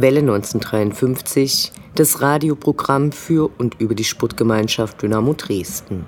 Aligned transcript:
Welle 0.00 0.20
1953, 0.20 1.72
das 1.96 2.22
Radioprogramm 2.22 3.10
für 3.10 3.50
und 3.58 3.80
über 3.80 3.96
die 3.96 4.04
Sportgemeinschaft 4.04 5.02
Dynamo 5.02 5.34
Dresden. 5.34 6.06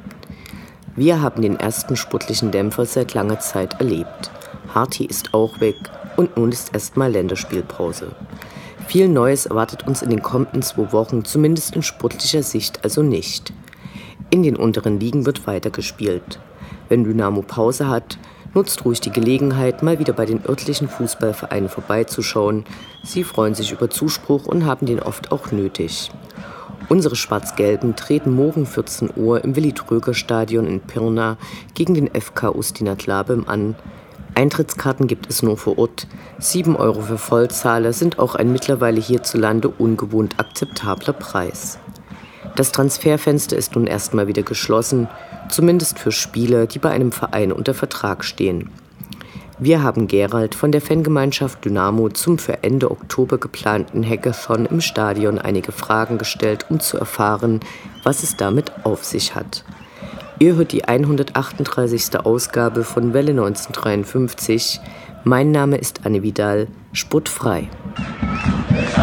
Wir 0.95 1.21
haben 1.21 1.43
den 1.43 1.57
ersten 1.57 1.97
sportlichen 1.97 2.53
Dämpfer 2.53 2.87
seit 2.87 3.15
langer 3.15 3.41
Zeit 3.41 3.81
erlebt. 3.81 4.31
Harti 4.73 5.07
ist 5.07 5.35
auch 5.35 5.61
weg 5.61 5.75
und 6.17 6.37
nun 6.37 6.53
ist 6.53 6.73
erstmal 6.73 7.11
Länderspielpause. 7.11 8.15
Viel 8.87 9.09
Neues 9.09 9.47
erwartet 9.47 9.85
uns 9.89 10.03
in 10.03 10.11
den 10.11 10.23
kommenden 10.23 10.63
zwei 10.63 10.93
Wochen, 10.93 11.25
zumindest 11.25 11.75
in 11.75 11.83
sportlicher 11.83 12.45
Sicht 12.45 12.85
also 12.85 13.03
nicht. 13.03 13.53
In 14.31 14.45
den 14.45 14.55
unteren 14.55 15.01
Ligen 15.01 15.27
wird 15.27 15.49
weitergespielt. 15.49 16.39
Wenn 16.89 17.03
Dynamo 17.03 17.43
Pause 17.43 17.89
hat, 17.89 18.19
Nutzt 18.53 18.85
ruhig 18.85 19.01
die 19.01 19.13
Gelegenheit, 19.13 19.85
mal 19.85 20.01
wieder 20.01 20.13
bei 20.13 20.27
den 20.27 20.45
örtlichen 20.45 20.89
Fußballvereinen 20.89 21.69
vorbeizuschauen. 21.69 22.65
Sie 23.05 23.23
freuen 23.23 23.55
sich 23.55 23.71
über 23.71 23.91
Zuspruch 23.91 24.47
und 24.47 24.67
haben 24.67 24.87
den 24.87 25.01
oft 25.01 25.31
auch 25.31 25.53
nötig. 25.53 26.11
Unsere 26.89 27.15
Schwarz-Gelben 27.15 27.95
treten 27.95 28.35
morgen 28.35 28.67
14 28.67 29.11
Uhr 29.15 29.45
im 29.45 29.55
Willi-Tröger-Stadion 29.55 30.67
in 30.67 30.81
Pirna 30.81 31.37
gegen 31.75 31.95
den 31.95 32.11
FK 32.13 32.51
Ustina 32.53 32.97
Tlabem 32.97 33.49
an. 33.49 33.77
Eintrittskarten 34.35 35.07
gibt 35.07 35.31
es 35.31 35.45
nur 35.45 35.57
vor 35.57 35.79
Ort. 35.79 36.09
7 36.41 36.75
Euro 36.75 37.03
für 37.03 37.19
Vollzahler 37.19 37.93
sind 37.93 38.19
auch 38.19 38.35
ein 38.35 38.51
mittlerweile 38.51 39.01
hierzulande 39.01 39.69
ungewohnt 39.69 40.41
akzeptabler 40.41 41.13
Preis. 41.13 41.79
Das 42.57 42.73
Transferfenster 42.73 43.57
ist 43.57 43.77
nun 43.77 43.87
erstmal 43.87 44.27
wieder 44.27 44.43
geschlossen, 44.43 45.09
zumindest 45.51 45.99
für 45.99 46.13
Spieler, 46.13 46.67
die 46.67 46.79
bei 46.79 46.91
einem 46.91 47.13
Verein 47.13 47.53
unter 47.53 47.75
Vertrag 47.75 48.25
stehen. 48.25 48.71
Wir 49.59 49.83
haben 49.83 50.09
Gerald 50.09 50.55
von 50.55 50.73
der 50.73 50.81
Fangemeinschaft 50.81 51.63
Dynamo 51.65 52.09
zum 52.09 52.39
für 52.39 52.63
Ende 52.63 52.91
Oktober 52.91 53.37
geplanten 53.37 54.03
Hackathon 54.03 54.65
im 54.65 54.81
Stadion 54.81 55.39
einige 55.39 55.71
Fragen 55.71 56.17
gestellt, 56.17 56.65
um 56.71 56.81
zu 56.81 56.97
erfahren, 56.97 57.61
was 58.03 58.23
es 58.23 58.39
damit 58.39 58.73
auf 58.85 59.05
sich 59.05 59.35
hat. 59.35 59.65
Ihr 60.39 60.55
hört 60.55 60.73
die 60.73 60.87
138. 60.87 62.19
Ausgabe 62.25 62.85
von 62.85 63.13
Welle 63.13 63.33
1953. 63.33 64.81
Mein 65.25 65.51
Name 65.51 65.77
ist 65.77 66.07
Anne 66.07 66.23
Vidal, 66.23 66.67
sportfrei. 66.95 67.69
Ich 68.71 68.97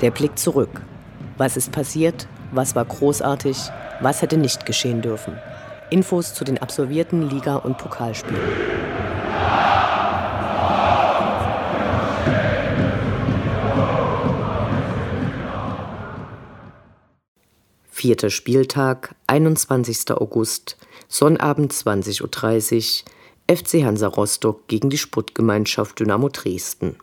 Der 0.00 0.10
Blick 0.10 0.38
zurück. 0.38 0.80
Was 1.36 1.58
ist 1.58 1.72
passiert? 1.72 2.26
Was 2.52 2.74
war 2.74 2.86
großartig? 2.86 3.58
Was 4.00 4.22
hätte 4.22 4.38
nicht 4.38 4.64
geschehen 4.64 5.02
dürfen? 5.02 5.38
Infos 5.90 6.32
zu 6.32 6.44
den 6.44 6.56
absolvierten 6.56 7.28
Liga- 7.28 7.56
und 7.56 7.76
Pokalspielen. 7.76 8.40
Vierter 17.90 18.30
Spieltag, 18.30 19.14
21. 19.26 20.12
August, 20.12 20.78
Sonnabend 21.08 21.74
20.30 21.74 23.02
Uhr, 23.02 23.54
FC 23.54 23.84
Hansa 23.84 24.06
Rostock 24.06 24.66
gegen 24.68 24.88
die 24.88 24.96
Sportgemeinschaft 24.96 26.00
Dynamo 26.00 26.30
Dresden. 26.30 26.96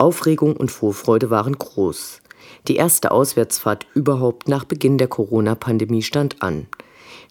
Aufregung 0.00 0.56
und 0.56 0.70
Vorfreude 0.70 1.28
waren 1.28 1.58
groß. 1.58 2.22
Die 2.68 2.76
erste 2.76 3.10
Auswärtsfahrt 3.10 3.86
überhaupt 3.92 4.48
nach 4.48 4.64
Beginn 4.64 4.96
der 4.96 5.08
Corona-Pandemie 5.08 6.02
stand 6.02 6.42
an. 6.42 6.68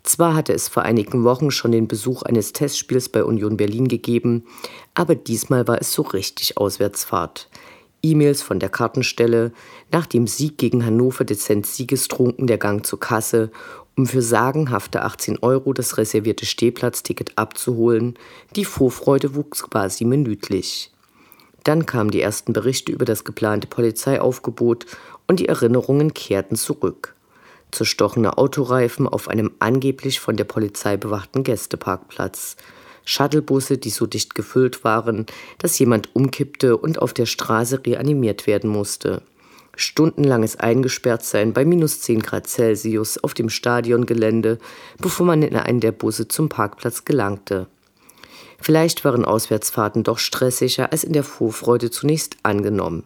Zwar 0.04 0.36
hatte 0.36 0.54
es 0.54 0.68
vor 0.68 0.84
einigen 0.84 1.24
Wochen 1.24 1.50
schon 1.50 1.72
den 1.72 1.88
Besuch 1.88 2.22
eines 2.22 2.54
Testspiels 2.54 3.10
bei 3.10 3.24
Union 3.24 3.58
Berlin 3.58 3.88
gegeben, 3.88 4.46
aber 4.94 5.16
diesmal 5.16 5.68
war 5.68 5.82
es 5.82 5.92
so 5.94 6.04
richtig 6.04 6.58
Auswärtsfahrt. 6.58 7.50
E-Mails 8.04 8.44
von 8.44 8.60
der 8.60 8.70
Kartenstelle, 8.70 9.52
nach 9.92 10.06
dem 10.06 10.28
Sieg 10.28 10.60
gegen 10.60 10.86
Hannover 10.86 11.26
dezent 11.26 11.66
siegestrunken 11.66 12.46
der 12.46 12.60
Gang 12.60 12.86
zur 12.86 13.00
Kasse, 13.00 13.50
um 13.98 14.06
für 14.06 14.22
sagenhafte 14.22 15.02
18 15.02 15.40
Euro 15.40 15.74
das 15.74 15.98
reservierte 15.98 16.46
Stehplatzticket 16.46 17.32
abzuholen. 17.36 18.14
Die 18.56 18.64
Vorfreude 18.64 19.34
wuchs 19.34 19.64
quasi 19.64 20.06
minütlich. 20.06 20.92
Dann 21.64 21.86
kamen 21.86 22.12
die 22.12 22.22
ersten 22.22 22.54
Berichte 22.54 22.92
über 22.92 23.06
das 23.06 23.24
geplante 23.24 23.68
Polizeiaufgebot 23.68 24.86
und 25.28 25.40
die 25.40 25.48
Erinnerungen 25.48 26.14
kehrten 26.14 26.56
zurück. 26.56 27.16
Zerstochene 27.72 28.38
Autoreifen 28.38 29.08
auf 29.08 29.28
einem 29.28 29.52
angeblich 29.60 30.20
von 30.20 30.36
der 30.36 30.46
Polizei 30.46 30.98
bewachten 30.98 31.44
Gästeparkplatz. 31.44 32.56
Shuttlebusse, 33.06 33.78
die 33.78 33.90
so 33.90 34.06
dicht 34.06 34.36
gefüllt 34.36 34.84
waren, 34.84 35.26
dass 35.58 35.80
jemand 35.80 36.16
umkippte 36.16 36.78
und 36.78 37.00
auf 37.00 37.14
der 37.14 37.26
Straße 37.26 37.86
reanimiert 37.86 38.48
werden 38.48 38.70
musste. 38.70 39.22
Stundenlanges 39.76 40.58
Eingesperrtsein 40.58 41.54
bei 41.54 41.64
minus 41.64 42.02
10 42.02 42.22
Grad 42.22 42.48
Celsius 42.48 43.18
auf 43.18 43.34
dem 43.34 43.50
Stadiongelände, 43.50 44.58
bevor 45.00 45.26
man 45.26 45.42
in 45.42 45.56
einen 45.56 45.80
der 45.80 45.92
Busse 45.92 46.28
zum 46.28 46.50
Parkplatz 46.50 47.06
gelangte. 47.06 47.68
Vielleicht 48.62 49.06
waren 49.06 49.26
Auswärtsfahrten 49.26 50.04
doch 50.04 50.20
stressiger 50.20 50.92
als 50.92 51.04
in 51.04 51.14
der 51.14 51.24
Vorfreude 51.24 51.92
zunächst 51.92 52.38
angenommen. 52.44 53.04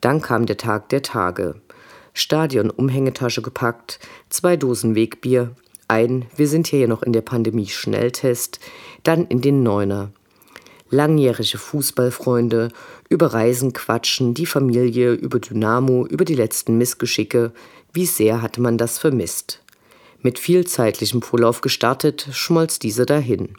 Dann 0.00 0.20
kam 0.20 0.46
der 0.46 0.56
Tag 0.56 0.88
der 0.88 1.02
Tage. 1.02 1.56
Stadion 2.14 2.70
Umhängetasche 2.70 3.42
gepackt, 3.42 3.98
zwei 4.28 4.56
Dosen 4.56 4.94
Wegbier, 4.94 5.54
ein, 5.88 6.26
wir 6.36 6.48
sind 6.48 6.66
hier 6.66 6.80
ja 6.80 6.86
noch 6.86 7.02
in 7.02 7.12
der 7.12 7.20
Pandemie 7.20 7.66
Schnelltest, 7.66 8.60
dann 9.02 9.26
in 9.26 9.40
den 9.40 9.62
Neuner. 9.62 10.10
Langjährige 10.90 11.58
Fußballfreunde, 11.58 12.68
über 13.08 13.34
Reisen 13.34 13.72
quatschen, 13.72 14.34
die 14.34 14.46
Familie, 14.46 15.12
über 15.12 15.38
Dynamo, 15.38 16.06
über 16.06 16.24
die 16.24 16.34
letzten 16.34 16.76
Missgeschicke, 16.78 17.52
wie 17.92 18.06
sehr 18.06 18.42
hatte 18.42 18.60
man 18.60 18.78
das 18.78 18.98
vermisst. 18.98 19.62
Mit 20.20 20.38
viel 20.38 20.66
zeitlichem 20.66 21.20
Vorlauf 21.20 21.60
gestartet, 21.60 22.28
schmolz 22.32 22.78
diese 22.78 23.06
dahin. 23.06 23.56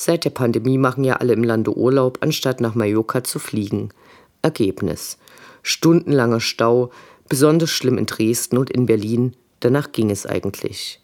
Seit 0.00 0.24
der 0.24 0.30
Pandemie 0.30 0.78
machen 0.78 1.02
ja 1.02 1.16
alle 1.16 1.32
im 1.32 1.42
Lande 1.42 1.76
Urlaub, 1.76 2.18
anstatt 2.20 2.60
nach 2.60 2.76
Mallorca 2.76 3.24
zu 3.24 3.40
fliegen. 3.40 3.88
Ergebnis. 4.42 5.18
Stundenlanger 5.64 6.38
Stau, 6.38 6.92
besonders 7.28 7.70
schlimm 7.70 7.98
in 7.98 8.06
Dresden 8.06 8.58
und 8.58 8.70
in 8.70 8.86
Berlin, 8.86 9.34
danach 9.58 9.90
ging 9.90 10.10
es 10.10 10.24
eigentlich. 10.24 11.00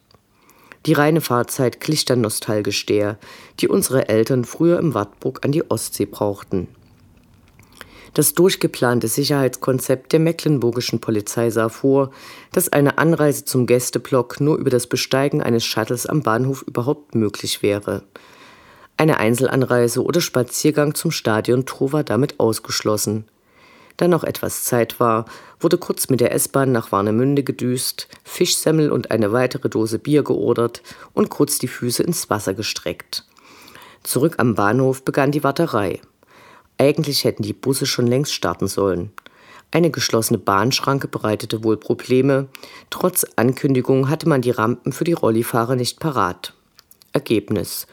Die 0.86 0.92
reine 0.92 1.20
Fahrzeit 1.20 1.80
glich 1.80 2.04
dann 2.04 2.20
nostalgisch 2.20 2.86
der, 2.86 3.18
die 3.58 3.66
unsere 3.66 4.08
Eltern 4.08 4.44
früher 4.44 4.78
im 4.78 4.94
Wartburg 4.94 5.44
an 5.44 5.50
die 5.50 5.68
Ostsee 5.68 6.06
brauchten. 6.06 6.68
Das 8.14 8.34
durchgeplante 8.34 9.08
Sicherheitskonzept 9.08 10.12
der 10.12 10.20
mecklenburgischen 10.20 11.00
Polizei 11.00 11.50
sah 11.50 11.68
vor, 11.68 12.12
dass 12.52 12.72
eine 12.72 12.96
Anreise 12.98 13.44
zum 13.44 13.66
Gästeblock 13.66 14.40
nur 14.40 14.56
über 14.56 14.70
das 14.70 14.86
Besteigen 14.86 15.42
eines 15.42 15.64
Shuttles 15.64 16.06
am 16.06 16.22
Bahnhof 16.22 16.62
überhaupt 16.62 17.16
möglich 17.16 17.60
wäre. 17.60 18.04
Eine 18.96 19.18
Einzelanreise 19.18 20.02
oder 20.02 20.20
Spaziergang 20.20 20.94
zum 20.94 21.10
Stadiontor 21.10 21.92
war 21.92 22.04
damit 22.04 22.38
ausgeschlossen. 22.38 23.24
Da 23.96 24.08
noch 24.08 24.24
etwas 24.24 24.64
Zeit 24.64 24.98
war, 24.98 25.24
wurde 25.60 25.78
kurz 25.78 26.08
mit 26.08 26.20
der 26.20 26.32
S-Bahn 26.32 26.72
nach 26.72 26.92
Warnemünde 26.92 27.44
gedüst, 27.44 28.08
Fischsemmel 28.24 28.90
und 28.90 29.10
eine 29.10 29.32
weitere 29.32 29.68
Dose 29.68 29.98
Bier 29.98 30.22
geordert 30.24 30.82
und 31.12 31.30
kurz 31.30 31.58
die 31.58 31.68
Füße 31.68 32.02
ins 32.02 32.28
Wasser 32.30 32.54
gestreckt. 32.54 33.24
Zurück 34.02 34.34
am 34.38 34.54
Bahnhof 34.54 35.04
begann 35.04 35.30
die 35.30 35.44
Warterei. 35.44 36.00
Eigentlich 36.76 37.24
hätten 37.24 37.42
die 37.42 37.52
Busse 37.52 37.86
schon 37.86 38.06
längst 38.06 38.34
starten 38.34 38.66
sollen. 38.66 39.12
Eine 39.70 39.90
geschlossene 39.90 40.38
Bahnschranke 40.38 41.08
bereitete 41.08 41.64
wohl 41.64 41.76
Probleme. 41.76 42.48
Trotz 42.90 43.26
Ankündigung 43.36 44.08
hatte 44.08 44.28
man 44.28 44.40
die 44.40 44.50
Rampen 44.50 44.92
für 44.92 45.04
die 45.04 45.12
Rollifahrer 45.12 45.74
nicht 45.76 46.00
parat. 46.00 46.52
Ergebnis: 47.12 47.86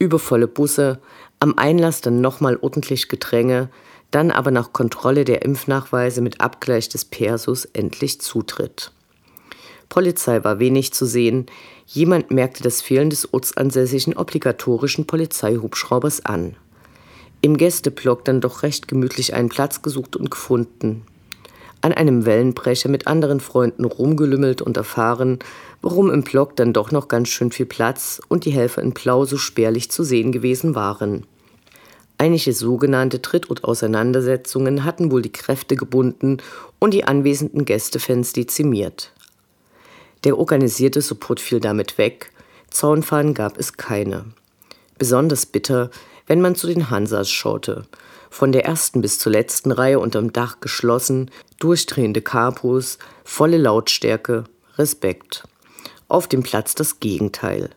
Übervolle 0.00 0.48
Busse, 0.48 0.98
am 1.40 1.58
Einlass 1.58 2.00
dann 2.00 2.22
nochmal 2.22 2.56
ordentlich 2.60 3.08
Gedränge, 3.08 3.68
dann 4.10 4.30
aber 4.30 4.50
nach 4.50 4.72
Kontrolle 4.72 5.26
der 5.26 5.42
Impfnachweise 5.42 6.22
mit 6.22 6.40
Abgleich 6.40 6.88
des 6.88 7.04
Persus 7.04 7.66
endlich 7.66 8.18
Zutritt. 8.20 8.92
Polizei 9.90 10.42
war 10.42 10.58
wenig 10.58 10.94
zu 10.94 11.04
sehen. 11.04 11.46
Jemand 11.86 12.30
merkte 12.30 12.62
das 12.62 12.80
Fehlen 12.80 13.10
des 13.10 13.34
ortsansässigen 13.34 14.16
obligatorischen 14.16 15.06
Polizeihubschraubers 15.06 16.24
an. 16.24 16.56
Im 17.42 17.58
Gästeblock 17.58 18.24
dann 18.24 18.40
doch 18.40 18.62
recht 18.62 18.88
gemütlich 18.88 19.34
einen 19.34 19.50
Platz 19.50 19.82
gesucht 19.82 20.16
und 20.16 20.30
gefunden 20.30 21.04
an 21.80 21.92
einem 21.92 22.26
Wellenbrecher 22.26 22.88
mit 22.88 23.06
anderen 23.06 23.40
Freunden 23.40 23.84
rumgelümmelt 23.84 24.60
und 24.62 24.76
erfahren, 24.76 25.38
warum 25.82 26.10
im 26.10 26.22
Block 26.22 26.56
dann 26.56 26.72
doch 26.72 26.90
noch 26.90 27.08
ganz 27.08 27.28
schön 27.28 27.52
viel 27.52 27.66
Platz 27.66 28.20
und 28.28 28.44
die 28.44 28.50
Helfer 28.50 28.82
in 28.82 28.92
Blau 28.92 29.24
so 29.24 29.36
spärlich 29.36 29.90
zu 29.90 30.02
sehen 30.02 30.32
gewesen 30.32 30.74
waren. 30.74 31.26
Einige 32.18 32.52
sogenannte 32.52 33.22
Tritt- 33.22 33.48
und 33.48 33.64
Auseinandersetzungen 33.64 34.84
hatten 34.84 35.10
wohl 35.10 35.22
die 35.22 35.32
Kräfte 35.32 35.74
gebunden 35.74 36.38
und 36.78 36.92
die 36.92 37.04
anwesenden 37.04 37.64
Gästefans 37.64 38.34
dezimiert. 38.34 39.12
Der 40.24 40.38
organisierte 40.38 41.00
Support 41.00 41.40
fiel 41.40 41.60
damit 41.60 41.96
weg, 41.96 42.30
Zaunfahnen 42.68 43.32
gab 43.32 43.58
es 43.58 43.78
keine. 43.78 44.26
Besonders 44.98 45.46
bitter, 45.46 45.90
wenn 46.26 46.42
man 46.42 46.54
zu 46.54 46.66
den 46.66 46.90
Hansas 46.90 47.30
schaute– 47.30 47.86
von 48.30 48.52
der 48.52 48.64
ersten 48.64 49.02
bis 49.02 49.18
zur 49.18 49.32
letzten 49.32 49.72
Reihe 49.72 49.98
unterm 49.98 50.32
Dach 50.32 50.60
geschlossen, 50.60 51.30
durchdrehende 51.58 52.22
Kapus, 52.22 52.98
volle 53.24 53.58
Lautstärke, 53.58 54.44
Respekt. 54.78 55.44
Auf 56.08 56.26
dem 56.28 56.42
Platz 56.42 56.74
das 56.74 57.00
Gegenteil. 57.00 57.70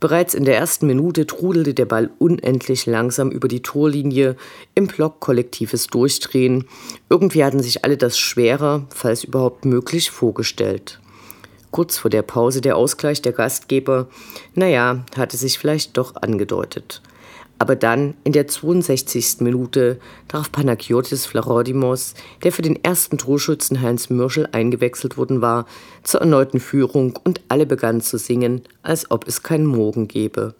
Bereits 0.00 0.32
in 0.32 0.44
der 0.44 0.56
ersten 0.56 0.86
Minute 0.86 1.26
trudelte 1.26 1.74
der 1.74 1.84
Ball 1.84 2.10
unendlich 2.18 2.86
langsam 2.86 3.30
über 3.30 3.48
die 3.48 3.62
Torlinie, 3.62 4.34
im 4.74 4.86
Block 4.86 5.20
kollektives 5.20 5.88
Durchdrehen. 5.88 6.64
Irgendwie 7.10 7.44
hatten 7.44 7.62
sich 7.62 7.84
alle 7.84 7.98
das 7.98 8.18
schwerer, 8.18 8.86
falls 8.94 9.24
überhaupt 9.24 9.66
möglich, 9.66 10.10
vorgestellt. 10.10 11.00
Kurz 11.70 11.98
vor 11.98 12.10
der 12.10 12.22
Pause 12.22 12.62
der 12.62 12.76
Ausgleich 12.76 13.20
der 13.20 13.32
Gastgeber, 13.32 14.08
naja, 14.54 15.04
hatte 15.16 15.36
sich 15.36 15.58
vielleicht 15.58 15.96
doch 15.98 16.16
angedeutet. 16.16 17.02
Aber 17.60 17.76
dann, 17.76 18.14
in 18.24 18.32
der 18.32 18.48
62. 18.48 19.40
Minute, 19.40 20.00
traf 20.28 20.50
Panagiotis 20.50 21.26
Flarodimos, 21.26 22.14
der 22.42 22.52
für 22.52 22.62
den 22.62 22.82
ersten 22.82 23.18
Torschützen 23.18 23.82
Heinz 23.82 24.08
Mürschel 24.08 24.48
eingewechselt 24.50 25.18
worden 25.18 25.42
war, 25.42 25.66
zur 26.02 26.22
erneuten 26.22 26.58
Führung 26.58 27.18
und 27.22 27.42
alle 27.48 27.66
begannen 27.66 28.00
zu 28.00 28.16
singen, 28.16 28.62
als 28.82 29.10
ob 29.10 29.28
es 29.28 29.42
keinen 29.42 29.66
Morgen 29.66 30.08
gäbe. 30.08 30.54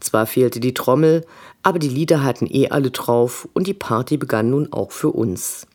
Zwar 0.00 0.24
fehlte 0.24 0.60
die 0.60 0.72
Trommel, 0.72 1.26
aber 1.62 1.78
die 1.78 1.90
Lieder 1.90 2.24
hatten 2.24 2.46
eh 2.50 2.70
alle 2.70 2.90
drauf 2.90 3.46
und 3.52 3.66
die 3.66 3.74
Party 3.74 4.16
begann 4.16 4.48
nun 4.48 4.72
auch 4.72 4.92
für 4.92 5.10
uns. 5.10 5.66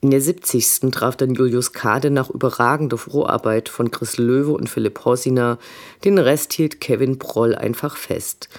In 0.00 0.10
der 0.10 0.22
70. 0.22 0.90
traf 0.90 1.16
dann 1.16 1.34
Julius 1.34 1.74
Kade 1.74 2.10
nach 2.10 2.30
überragender 2.30 2.96
Vorarbeit 2.96 3.68
von 3.68 3.90
Chris 3.90 4.16
Löwe 4.16 4.52
und 4.52 4.70
Philipp 4.70 5.04
Hossiner, 5.04 5.58
den 6.02 6.16
Rest 6.16 6.54
hielt 6.54 6.80
Kevin 6.80 7.18
Proll 7.18 7.54
einfach 7.54 7.98
fest– 7.98 8.48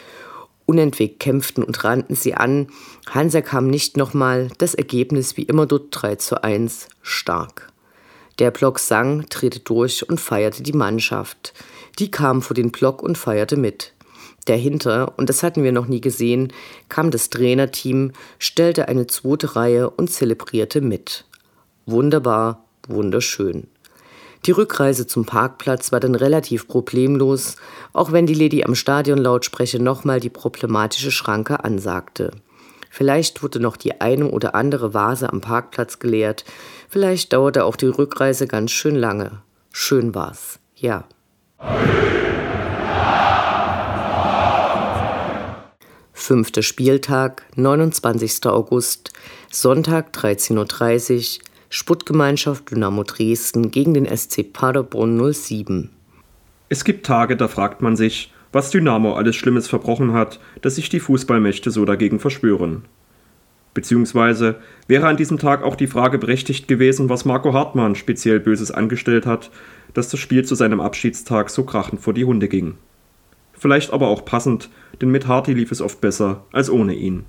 Unentwegt 0.72 1.20
kämpften 1.20 1.66
und 1.66 1.84
rannten 1.84 2.16
sie 2.16 2.34
an. 2.34 2.68
Hansa 3.10 3.42
kam 3.42 3.68
nicht 3.68 3.98
nochmal, 3.98 4.48
das 4.58 4.74
Ergebnis 4.74 5.36
wie 5.36 5.44
immer 5.44 5.66
dort 5.66 5.88
3 5.92 6.16
zu 6.16 6.46
1, 6.46 6.88
stark. 7.02 7.74
Der 8.40 8.52
Block 8.52 8.80
sang, 8.80 9.26
drehte 9.28 9.60
durch 9.60 10.08
und 10.08 10.22
feierte 10.22 10.64
die 10.64 10.72
Mannschaft. 10.72 11.54
Die 12.00 12.10
kam 12.10 12.42
vor 12.42 12.54
den 12.54 12.72
Block 12.72 13.04
und 13.04 13.18
feierte 13.18 13.58
mit. 13.58 13.92
Dahinter, 14.46 15.14
und 15.18 15.28
das 15.28 15.44
hatten 15.44 15.62
wir 15.62 15.74
noch 15.74 15.88
nie 15.88 16.00
gesehen, 16.00 16.54
kam 16.88 17.12
das 17.12 17.30
Trainerteam, 17.30 18.14
stellte 18.40 18.88
eine 18.88 19.08
zweite 19.08 19.58
Reihe 19.58 19.90
und 19.90 20.10
zelebrierte 20.10 20.80
mit. 20.80 21.26
Wunderbar, 21.86 22.64
wunderschön. 22.88 23.68
Die 24.48 24.52
Rückreise 24.52 25.06
zum 25.06 25.26
Parkplatz 25.26 25.92
war 25.92 26.00
dann 26.00 26.16
relativ 26.16 26.68
problemlos, 26.68 27.58
auch 27.94 28.12
wenn 28.12 28.26
die 28.26 28.34
Lady 28.34 28.64
am 28.64 28.74
Stadionlautsprecher 28.74 29.78
nochmal 29.78 30.20
die 30.20 30.32
problematische 30.32 31.12
Schranke 31.12 31.64
ansagte. 31.64 32.32
Vielleicht 32.90 33.44
wurde 33.44 33.60
noch 33.60 33.78
die 33.78 34.02
eine 34.02 34.32
oder 34.32 34.56
andere 34.56 34.96
Vase 34.96 35.32
am 35.32 35.42
Parkplatz 35.42 36.00
geleert, 36.00 36.44
vielleicht 36.90 37.34
dauerte 37.34 37.66
auch 37.66 37.76
die 37.76 37.86
Rückreise 37.86 38.48
ganz 38.48 38.72
schön 38.72 38.96
lange. 38.96 39.44
Schön 39.72 40.16
war's, 40.16 40.60
ja. 40.76 41.06
Fünfter 46.14 46.64
Spieltag, 46.64 47.44
29. 47.56 48.48
August, 48.48 49.12
Sonntag 49.52 50.16
13.30 50.16 51.38
Uhr, 51.38 51.46
Sputtgemeinschaft 51.74 52.70
Dynamo 52.70 53.04
Dresden 53.04 53.72
gegen 53.72 53.94
den 53.94 54.06
SC 54.06 54.52
Paderborn 54.52 55.34
07. 55.34 55.90
Es 56.68 56.84
gibt 56.84 57.06
Tage, 57.06 57.38
da 57.38 57.48
fragt 57.48 57.82
man 57.82 57.96
sich, 57.96 58.34
was 58.52 58.72
Dynamo 58.72 59.14
alles 59.14 59.38
Schlimmes 59.38 59.70
verbrochen 59.70 60.12
hat, 60.12 60.42
dass 60.62 60.76
sich 60.76 60.90
die 60.90 61.00
Fußballmächte 61.00 61.72
so 61.72 61.86
dagegen 61.86 62.20
verschwören. 62.20 62.84
Beziehungsweise 63.74 64.60
wäre 64.90 65.08
an 65.08 65.16
diesem 65.16 65.40
Tag 65.40 65.64
auch 65.64 65.78
die 65.78 65.88
Frage 65.88 66.18
berechtigt 66.18 66.68
gewesen, 66.68 67.08
was 67.08 67.24
Marco 67.24 67.54
Hartmann 67.54 67.96
speziell 67.96 68.42
Böses 68.42 68.72
angestellt 68.72 69.26
hat, 69.26 69.50
dass 69.94 70.10
das 70.10 70.20
Spiel 70.20 70.44
zu 70.44 70.56
seinem 70.56 70.82
Abschiedstag 70.82 71.50
so 71.50 71.64
krachend 71.64 72.02
vor 72.02 72.14
die 72.14 72.26
Hunde 72.26 72.50
ging. 72.50 72.74
Vielleicht 73.54 73.94
aber 73.94 74.10
auch 74.10 74.26
passend, 74.26 74.70
denn 75.02 75.10
mit 75.10 75.26
Harty 75.26 75.54
lief 75.54 75.72
es 75.72 75.80
oft 75.80 76.02
besser 76.02 76.44
als 76.52 76.70
ohne 76.70 76.96
ihn. 76.96 77.24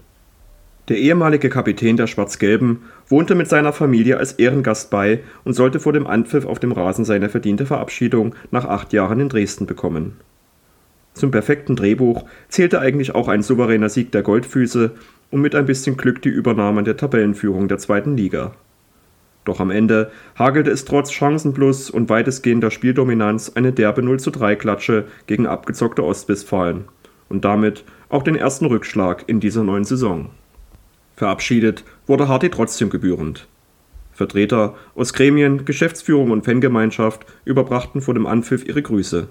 Der 0.88 0.98
ehemalige 0.98 1.48
Kapitän 1.48 1.96
der 1.96 2.08
Schwarz-Gelben 2.08 2.82
wohnte 3.06 3.36
mit 3.36 3.48
seiner 3.48 3.72
Familie 3.72 4.16
als 4.16 4.32
Ehrengast 4.32 4.90
bei 4.90 5.20
und 5.44 5.52
sollte 5.52 5.78
vor 5.78 5.92
dem 5.92 6.08
Anpfiff 6.08 6.44
auf 6.44 6.58
dem 6.58 6.72
Rasen 6.72 7.04
seine 7.04 7.28
verdiente 7.28 7.66
Verabschiedung 7.66 8.34
nach 8.50 8.64
acht 8.64 8.92
Jahren 8.92 9.20
in 9.20 9.28
Dresden 9.28 9.66
bekommen. 9.66 10.16
Zum 11.14 11.30
perfekten 11.30 11.76
Drehbuch 11.76 12.24
zählte 12.48 12.80
eigentlich 12.80 13.14
auch 13.14 13.28
ein 13.28 13.42
souveräner 13.42 13.90
Sieg 13.90 14.10
der 14.10 14.22
Goldfüße 14.22 14.90
und 15.30 15.40
mit 15.40 15.54
ein 15.54 15.66
bisschen 15.66 15.96
Glück 15.96 16.20
die 16.20 16.30
Übernahme 16.30 16.82
der 16.82 16.96
Tabellenführung 16.96 17.68
der 17.68 17.78
zweiten 17.78 18.16
Liga. 18.16 18.52
Doch 19.44 19.60
am 19.60 19.70
Ende 19.70 20.10
hagelte 20.36 20.70
es 20.70 20.84
trotz 20.84 21.12
Chancenplus 21.12 21.90
und 21.90 22.08
weitestgehender 22.08 22.70
Spieldominanz 22.70 23.52
eine 23.54 23.72
derbe 23.72 24.02
0 24.02 24.18
zu 24.20 24.30
3 24.30 24.56
Klatsche 24.56 25.04
gegen 25.26 25.46
abgezockte 25.46 26.04
Ostwestfalen 26.04 26.86
und 27.28 27.44
damit 27.44 27.84
auch 28.08 28.22
den 28.22 28.36
ersten 28.36 28.66
Rückschlag 28.66 29.24
in 29.26 29.40
dieser 29.40 29.64
neuen 29.64 29.84
Saison. 29.84 30.30
Verabschiedet 31.22 31.84
wurde 32.08 32.26
Hardy 32.26 32.48
trotzdem 32.50 32.90
gebührend. 32.90 33.46
Vertreter 34.10 34.74
aus 34.96 35.12
Gremien, 35.12 35.64
Geschäftsführung 35.64 36.32
und 36.32 36.44
Fangemeinschaft 36.44 37.24
überbrachten 37.44 38.00
vor 38.00 38.14
dem 38.14 38.26
Anpfiff 38.26 38.66
ihre 38.66 38.82
Grüße. 38.82 39.28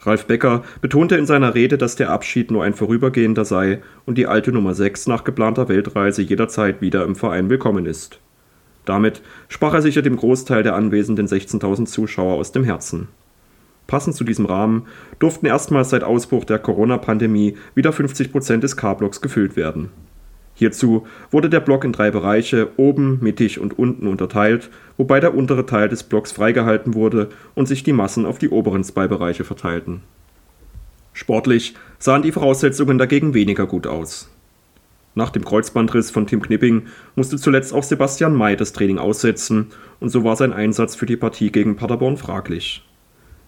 Ralf 0.00 0.24
Becker 0.24 0.62
betonte 0.80 1.16
in 1.18 1.26
seiner 1.26 1.54
Rede, 1.54 1.76
dass 1.76 1.96
der 1.96 2.08
Abschied 2.08 2.50
nur 2.50 2.64
ein 2.64 2.72
vorübergehender 2.72 3.44
sei 3.44 3.82
und 4.06 4.16
die 4.16 4.26
alte 4.26 4.52
Nummer 4.52 4.72
6 4.72 5.06
nach 5.06 5.22
geplanter 5.22 5.68
Weltreise 5.68 6.22
jederzeit 6.22 6.80
wieder 6.80 7.04
im 7.04 7.14
Verein 7.14 7.50
willkommen 7.50 7.84
ist. 7.84 8.20
Damit 8.86 9.20
sprach 9.50 9.74
er 9.74 9.82
sicher 9.82 10.00
dem 10.00 10.16
Großteil 10.16 10.62
der 10.62 10.76
anwesenden 10.76 11.26
16.000 11.26 11.84
Zuschauer 11.84 12.36
aus 12.36 12.52
dem 12.52 12.64
Herzen. 12.64 13.08
Passend 13.86 14.16
zu 14.16 14.24
diesem 14.24 14.46
Rahmen 14.46 14.86
durften 15.18 15.44
erstmals 15.44 15.90
seit 15.90 16.04
Ausbruch 16.04 16.46
der 16.46 16.58
Corona-Pandemie 16.58 17.58
wieder 17.74 17.92
50 17.92 18.32
Prozent 18.32 18.62
des 18.62 18.78
K-Blocks 18.78 19.20
gefüllt 19.20 19.56
werden. 19.56 19.90
Hierzu 20.58 21.06
wurde 21.30 21.48
der 21.48 21.60
Block 21.60 21.84
in 21.84 21.92
drei 21.92 22.10
Bereiche, 22.10 22.70
oben, 22.78 23.20
mittig 23.22 23.60
und 23.60 23.78
unten 23.78 24.08
unterteilt, 24.08 24.70
wobei 24.96 25.20
der 25.20 25.36
untere 25.36 25.66
Teil 25.66 25.88
des 25.88 26.02
Blocks 26.02 26.32
freigehalten 26.32 26.94
wurde 26.94 27.28
und 27.54 27.68
sich 27.68 27.84
die 27.84 27.92
Massen 27.92 28.26
auf 28.26 28.38
die 28.38 28.48
oberen 28.48 28.82
zwei 28.82 29.06
Bereiche 29.06 29.44
verteilten. 29.44 30.02
Sportlich 31.12 31.74
sahen 32.00 32.22
die 32.22 32.32
Voraussetzungen 32.32 32.98
dagegen 32.98 33.34
weniger 33.34 33.68
gut 33.68 33.86
aus. 33.86 34.28
Nach 35.14 35.30
dem 35.30 35.44
Kreuzbandriss 35.44 36.10
von 36.10 36.26
Tim 36.26 36.42
Knipping 36.42 36.88
musste 37.14 37.36
zuletzt 37.36 37.72
auch 37.72 37.84
Sebastian 37.84 38.34
May 38.34 38.56
das 38.56 38.72
Training 38.72 38.98
aussetzen 38.98 39.68
und 40.00 40.08
so 40.08 40.24
war 40.24 40.34
sein 40.34 40.52
Einsatz 40.52 40.96
für 40.96 41.06
die 41.06 41.16
Partie 41.16 41.52
gegen 41.52 41.76
Paderborn 41.76 42.16
fraglich. 42.16 42.84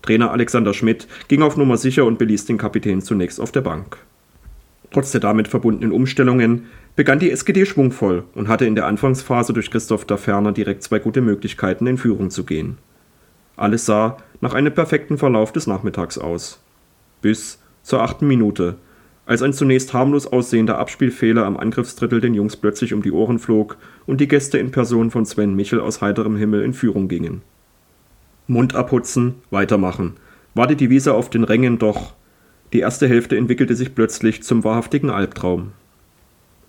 Trainer 0.02 0.30
Alexander 0.30 0.74
Schmidt 0.74 1.08
ging 1.26 1.42
auf 1.42 1.56
Nummer 1.56 1.76
sicher 1.76 2.04
und 2.04 2.20
beließ 2.20 2.44
den 2.44 2.56
Kapitän 2.56 3.02
zunächst 3.02 3.40
auf 3.40 3.50
der 3.50 3.62
Bank. 3.62 3.98
Trotz 4.90 5.12
der 5.12 5.20
damit 5.20 5.48
verbundenen 5.48 5.92
Umstellungen 5.92 6.66
begann 6.96 7.20
die 7.20 7.30
SGD 7.30 7.64
schwungvoll 7.64 8.24
und 8.34 8.48
hatte 8.48 8.66
in 8.66 8.74
der 8.74 8.86
Anfangsphase 8.86 9.52
durch 9.52 9.70
Christoph 9.70 10.04
da 10.04 10.16
Ferner 10.16 10.52
direkt 10.52 10.82
zwei 10.82 10.98
gute 10.98 11.20
Möglichkeiten, 11.20 11.86
in 11.86 11.98
Führung 11.98 12.30
zu 12.30 12.44
gehen. 12.44 12.78
Alles 13.56 13.86
sah 13.86 14.16
nach 14.40 14.54
einem 14.54 14.74
perfekten 14.74 15.18
Verlauf 15.18 15.52
des 15.52 15.66
Nachmittags 15.66 16.18
aus. 16.18 16.60
Bis 17.22 17.60
zur 17.82 18.02
achten 18.02 18.26
Minute, 18.26 18.76
als 19.26 19.42
ein 19.42 19.52
zunächst 19.52 19.92
harmlos 19.92 20.26
aussehender 20.26 20.78
Abspielfehler 20.78 21.46
am 21.46 21.56
Angriffsdrittel 21.56 22.20
den 22.20 22.34
Jungs 22.34 22.56
plötzlich 22.56 22.92
um 22.92 23.02
die 23.02 23.12
Ohren 23.12 23.38
flog 23.38 23.76
und 24.06 24.20
die 24.20 24.26
Gäste 24.26 24.58
in 24.58 24.72
Person 24.72 25.12
von 25.12 25.24
Sven 25.24 25.54
Michel 25.54 25.80
aus 25.80 26.00
heiterem 26.00 26.36
Himmel 26.36 26.62
in 26.62 26.74
Führung 26.74 27.06
gingen. 27.06 27.42
Mund 28.48 28.74
abputzen, 28.74 29.36
weitermachen, 29.50 30.14
war 30.54 30.66
die 30.66 30.74
Devise 30.74 31.14
auf 31.14 31.30
den 31.30 31.44
Rängen, 31.44 31.78
doch 31.78 32.14
die 32.72 32.80
erste 32.80 33.08
Hälfte 33.08 33.36
entwickelte 33.36 33.74
sich 33.74 33.94
plötzlich 33.94 34.42
zum 34.42 34.62
wahrhaftigen 34.64 35.10
Albtraum. 35.10 35.72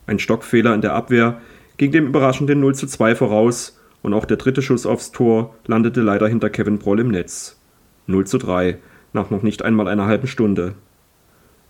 Ein 0.07 0.19
Stockfehler 0.19 0.73
in 0.73 0.81
der 0.81 0.93
Abwehr 0.93 1.41
ging 1.77 1.91
dem 1.91 2.07
überraschenden 2.07 2.59
0 2.59 2.75
zu 2.75 2.87
2 2.87 3.15
voraus 3.15 3.79
und 4.01 4.13
auch 4.13 4.25
der 4.25 4.37
dritte 4.37 4.61
Schuss 4.61 4.85
aufs 4.85 5.11
Tor 5.11 5.55
landete 5.67 6.01
leider 6.01 6.27
hinter 6.27 6.49
Kevin 6.49 6.79
Broll 6.79 6.99
im 6.99 7.09
Netz. 7.09 7.59
0 8.07 8.25
zu 8.25 8.37
3, 8.39 8.77
nach 9.13 9.29
noch 9.29 9.43
nicht 9.43 9.61
einmal 9.61 9.87
einer 9.87 10.07
halben 10.07 10.27
Stunde. 10.27 10.73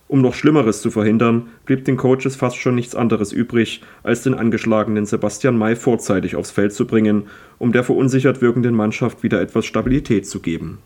Um 0.08 0.20
noch 0.20 0.34
Schlimmeres 0.34 0.82
zu 0.82 0.90
verhindern, 0.90 1.48
blieb 1.64 1.86
den 1.86 1.96
Coaches 1.96 2.36
fast 2.36 2.56
schon 2.56 2.74
nichts 2.74 2.94
anderes 2.94 3.32
übrig, 3.32 3.82
als 4.02 4.22
den 4.22 4.34
angeschlagenen 4.34 5.06
Sebastian 5.06 5.56
May 5.56 5.74
vorzeitig 5.74 6.36
aufs 6.36 6.50
Feld 6.50 6.74
zu 6.74 6.86
bringen, 6.86 7.24
um 7.58 7.72
der 7.72 7.82
verunsichert 7.82 8.42
wirkenden 8.42 8.74
Mannschaft 8.74 9.22
wieder 9.22 9.40
etwas 9.40 9.64
Stabilität 9.64 10.26
zu 10.26 10.40
geben. 10.40 10.78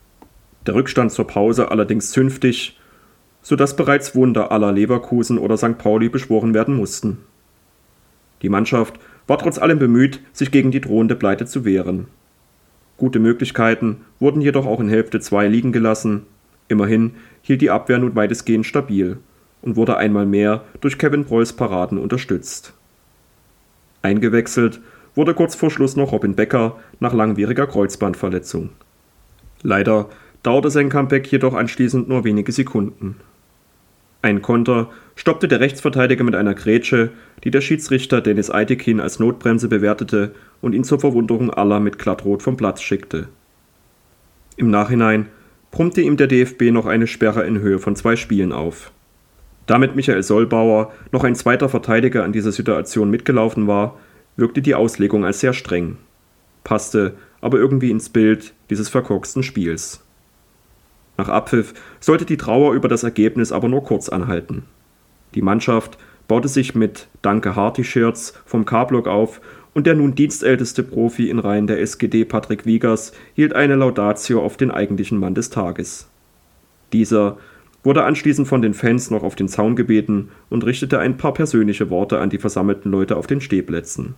Der 0.67 0.75
Rückstand 0.75 1.11
zur 1.11 1.27
Pause 1.27 1.71
allerdings 1.73 2.11
zünftig, 2.13 2.79
sodass 3.47 3.77
bereits 3.77 4.17
Wunder 4.17 4.51
aller 4.51 4.73
Leverkusen 4.73 5.39
oder 5.39 5.57
St. 5.57 5.79
Pauli 5.79 6.09
beschworen 6.09 6.53
werden 6.53 6.75
mussten. 6.75 7.19
Die 8.43 8.49
Mannschaft 8.49 8.99
war 9.29 9.39
trotz 9.39 9.57
allem 9.59 9.79
bemüht, 9.79 10.21
sich 10.33 10.51
gegen 10.51 10.73
die 10.73 10.81
drohende 10.81 11.15
Pleite 11.15 11.47
zu 11.47 11.65
wehren. 11.65 12.09
Gute 12.97 13.21
Möglichkeiten 13.21 13.99
wurden 14.19 14.41
jedoch 14.41 14.67
auch 14.67 14.81
in 14.81 14.89
Hälfte 14.89 15.21
2 15.21 15.47
liegen 15.47 15.71
gelassen. 15.71 16.23
Immerhin 16.67 17.13
hielt 17.41 17.61
die 17.63 17.71
Abwehr 17.71 17.99
nun 17.99 18.17
weitestgehend 18.17 18.67
stabil 18.67 19.19
und 19.63 19.77
wurde 19.77 19.97
einmal 19.97 20.27
mehr 20.27 20.65
durch 20.81 20.99
Kevin 20.99 21.25
Prolls 21.25 21.53
Paraden 21.53 21.99
unterstützt. 21.99 22.73
Eingewechselt 24.03 24.81
wurde 25.15 25.35
kurz 25.35 25.55
vor 25.55 25.71
Schluss 25.71 25.95
noch 25.95 26.11
Robin 26.11 26.35
Becker 26.35 26.79
nach 26.99 27.15
langwieriger 27.15 27.69
Kreuzbandverletzung. 27.69 28.71
Leider 29.63 30.09
dauerte 30.43 30.71
sein 30.71 30.89
Comeback 30.89 31.31
jedoch 31.31 31.55
anschließend 31.55 32.09
nur 32.09 32.25
wenige 32.25 32.51
Sekunden. 32.51 33.15
Ein 34.27 34.43
Konter 34.43 34.91
stoppte 35.15 35.47
der 35.47 35.61
Rechtsverteidiger 35.61 36.25
mit 36.25 36.35
einer 36.35 36.55
Grätsche, 36.55 37.11
die 37.45 37.53
der 37.53 37.61
Schiedsrichter 37.61 38.21
Dennis 38.21 38.51
Eitekin 38.51 38.99
als 38.99 39.21
Notbremse 39.21 39.69
bewertete 39.69 40.35
und 40.61 40.75
ihn 40.75 40.83
zur 40.83 40.99
Verwunderung 40.99 41.55
aller 41.55 41.79
mit 41.79 41.97
glattrot 41.97 42.43
vom 42.43 42.57
Platz 42.57 42.83
schickte. 42.83 43.29
Im 44.57 44.69
Nachhinein 44.69 45.29
brummte 45.71 46.01
ihm 46.01 46.17
der 46.17 46.27
DFB 46.27 46.73
noch 46.73 46.87
eine 46.87 47.07
Sperre 47.07 47.47
in 47.47 47.61
Höhe 47.61 47.79
von 47.79 47.95
zwei 47.95 48.17
Spielen 48.17 48.51
auf. 48.51 48.91
Damit 49.67 49.95
Michael 49.95 50.25
Sollbauer, 50.25 50.93
noch 51.13 51.23
ein 51.23 51.37
zweiter 51.37 51.69
Verteidiger 51.69 52.25
an 52.25 52.33
dieser 52.33 52.51
Situation 52.51 53.11
mitgelaufen 53.11 53.69
war, 53.69 53.97
wirkte 54.35 54.61
die 54.61 54.75
Auslegung 54.75 55.25
als 55.25 55.39
sehr 55.39 55.53
streng, 55.53 55.99
passte 56.65 57.15
aber 57.41 57.59
irgendwie 57.59 57.93
ins 57.93 58.09
Bild 58.09 58.55
dieses 58.71 58.89
verkorksten 58.89 59.45
Spiels. 59.45 60.05
Nach 61.17 61.29
Abpfiff 61.29 61.75
sollte 62.01 62.25
die 62.25 62.37
Trauer 62.37 62.75
über 62.75 62.89
das 62.89 63.03
Ergebnis 63.03 63.53
aber 63.53 63.69
nur 63.69 63.83
kurz 63.83 64.09
anhalten. 64.09 64.65
Die 65.35 65.43
Mannschaft 65.43 65.99
baute 66.29 66.49
sich 66.49 66.75
mit 66.75 67.09
Danke 67.23 67.57
Hart-T-Shirts 67.57 68.35
vom 68.45 68.65
K-Block 68.65 69.07
auf 69.07 69.41
und 69.75 69.87
der 69.87 69.95
nun 69.95 70.15
dienstälteste 70.15 70.83
Profi 70.83 71.29
in 71.29 71.39
Reihen 71.39 71.67
der 71.67 71.81
SGD 71.81 72.25
Patrick 72.25 72.65
Wiegers 72.65 73.13
hielt 73.35 73.55
eine 73.55 73.77
Laudatio 73.77 74.43
auf 74.43 74.57
den 74.57 74.71
eigentlichen 74.71 75.19
Mann 75.19 75.35
des 75.35 75.51
Tages. 75.51 76.09
Dieser 76.93 77.37
wurde 77.83 78.05
anschließend 78.05 78.49
von 78.49 78.63
den 78.63 78.75
Fans 78.75 79.11
noch 79.11 79.23
auf 79.23 79.37
den 79.37 79.49
Zaun 79.49 79.77
gebeten 79.77 80.31
und 80.49 80.65
richtete 80.65 80.99
ein 80.99 81.17
paar 81.17 81.35
persönliche 81.35 81.91
Worte 81.91 82.19
an 82.19 82.31
die 82.31 82.39
versammelten 82.39 82.91
Leute 82.91 83.17
auf 83.17 83.27
den 83.27 83.41
Stehplätzen. 83.41 84.15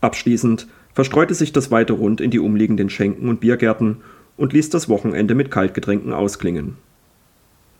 Abschließend 0.00 0.66
verstreute 0.94 1.34
sich 1.34 1.52
das 1.52 1.70
weite 1.70 1.92
Rund 1.92 2.20
in 2.20 2.30
die 2.30 2.40
umliegenden 2.40 2.90
Schenken 2.90 3.28
und 3.28 3.40
Biergärten 3.40 3.98
und 4.42 4.52
ließ 4.52 4.70
das 4.70 4.88
Wochenende 4.88 5.36
mit 5.36 5.52
Kaltgetränken 5.52 6.12
ausklingen. 6.12 6.76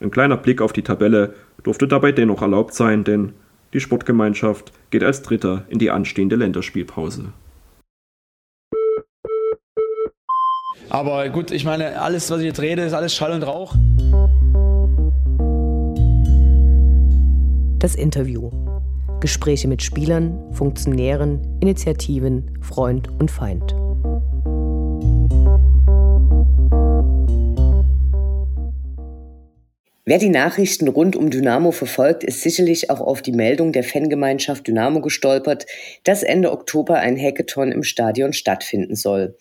Ein 0.01 0.13
kleiner 0.13 0.37
Blick 0.37 0.63
auf 0.63 0.73
die 0.73 0.85
Tabelle 0.85 1.35
durfte 1.65 1.89
dabei 1.89 2.13
dennoch 2.13 2.41
erlaubt 2.41 2.73
sein, 2.73 3.03
denn 3.03 3.33
die 3.73 3.81
Sportgemeinschaft 3.81 4.73
geht 4.91 5.03
als 5.03 5.23
Dritter 5.23 5.65
in 5.71 5.81
die 5.81 5.91
anstehende 5.91 6.37
Länderspielpause. 6.37 7.33
Aber 10.89 11.29
gut, 11.31 11.51
ich 11.51 11.65
meine, 11.65 12.01
alles, 12.01 12.31
was 12.31 12.39
ich 12.39 12.47
jetzt 12.47 12.61
rede, 12.61 12.83
ist 12.83 12.93
alles 12.93 13.13
Schall 13.13 13.33
und 13.33 13.43
Rauch. 13.43 13.75
Das 17.81 17.97
Interview. 17.97 18.51
Gespräche 19.19 19.67
mit 19.67 19.83
Spielern, 19.83 20.39
Funktionären, 20.53 21.59
Initiativen, 21.61 22.57
Freund 22.61 23.09
und 23.19 23.33
Feind. 23.33 23.75
Wer 30.05 30.19
die 30.19 30.31
Nachrichten 30.31 30.89
rund 30.89 31.15
um 31.15 31.31
Dynamo 31.31 31.71
verfolgt, 31.71 32.25
ist 32.25 32.43
sicherlich 32.43 32.91
auch 32.91 33.01
auf 33.01 33.23
die 33.23 33.31
Meldung 33.31 33.71
der 33.71 33.85
Fangemeinschaft 33.85 34.67
Dynamo 34.67 35.01
gestolpert, 35.01 35.65
dass 36.03 36.25
Ende 36.25 36.51
Oktober 36.51 36.97
ein 36.97 37.17
Hackathon 37.17 37.71
im 37.71 37.85
Stadion 37.85 38.33
stattfinden 38.33 38.97
soll. 38.97 39.37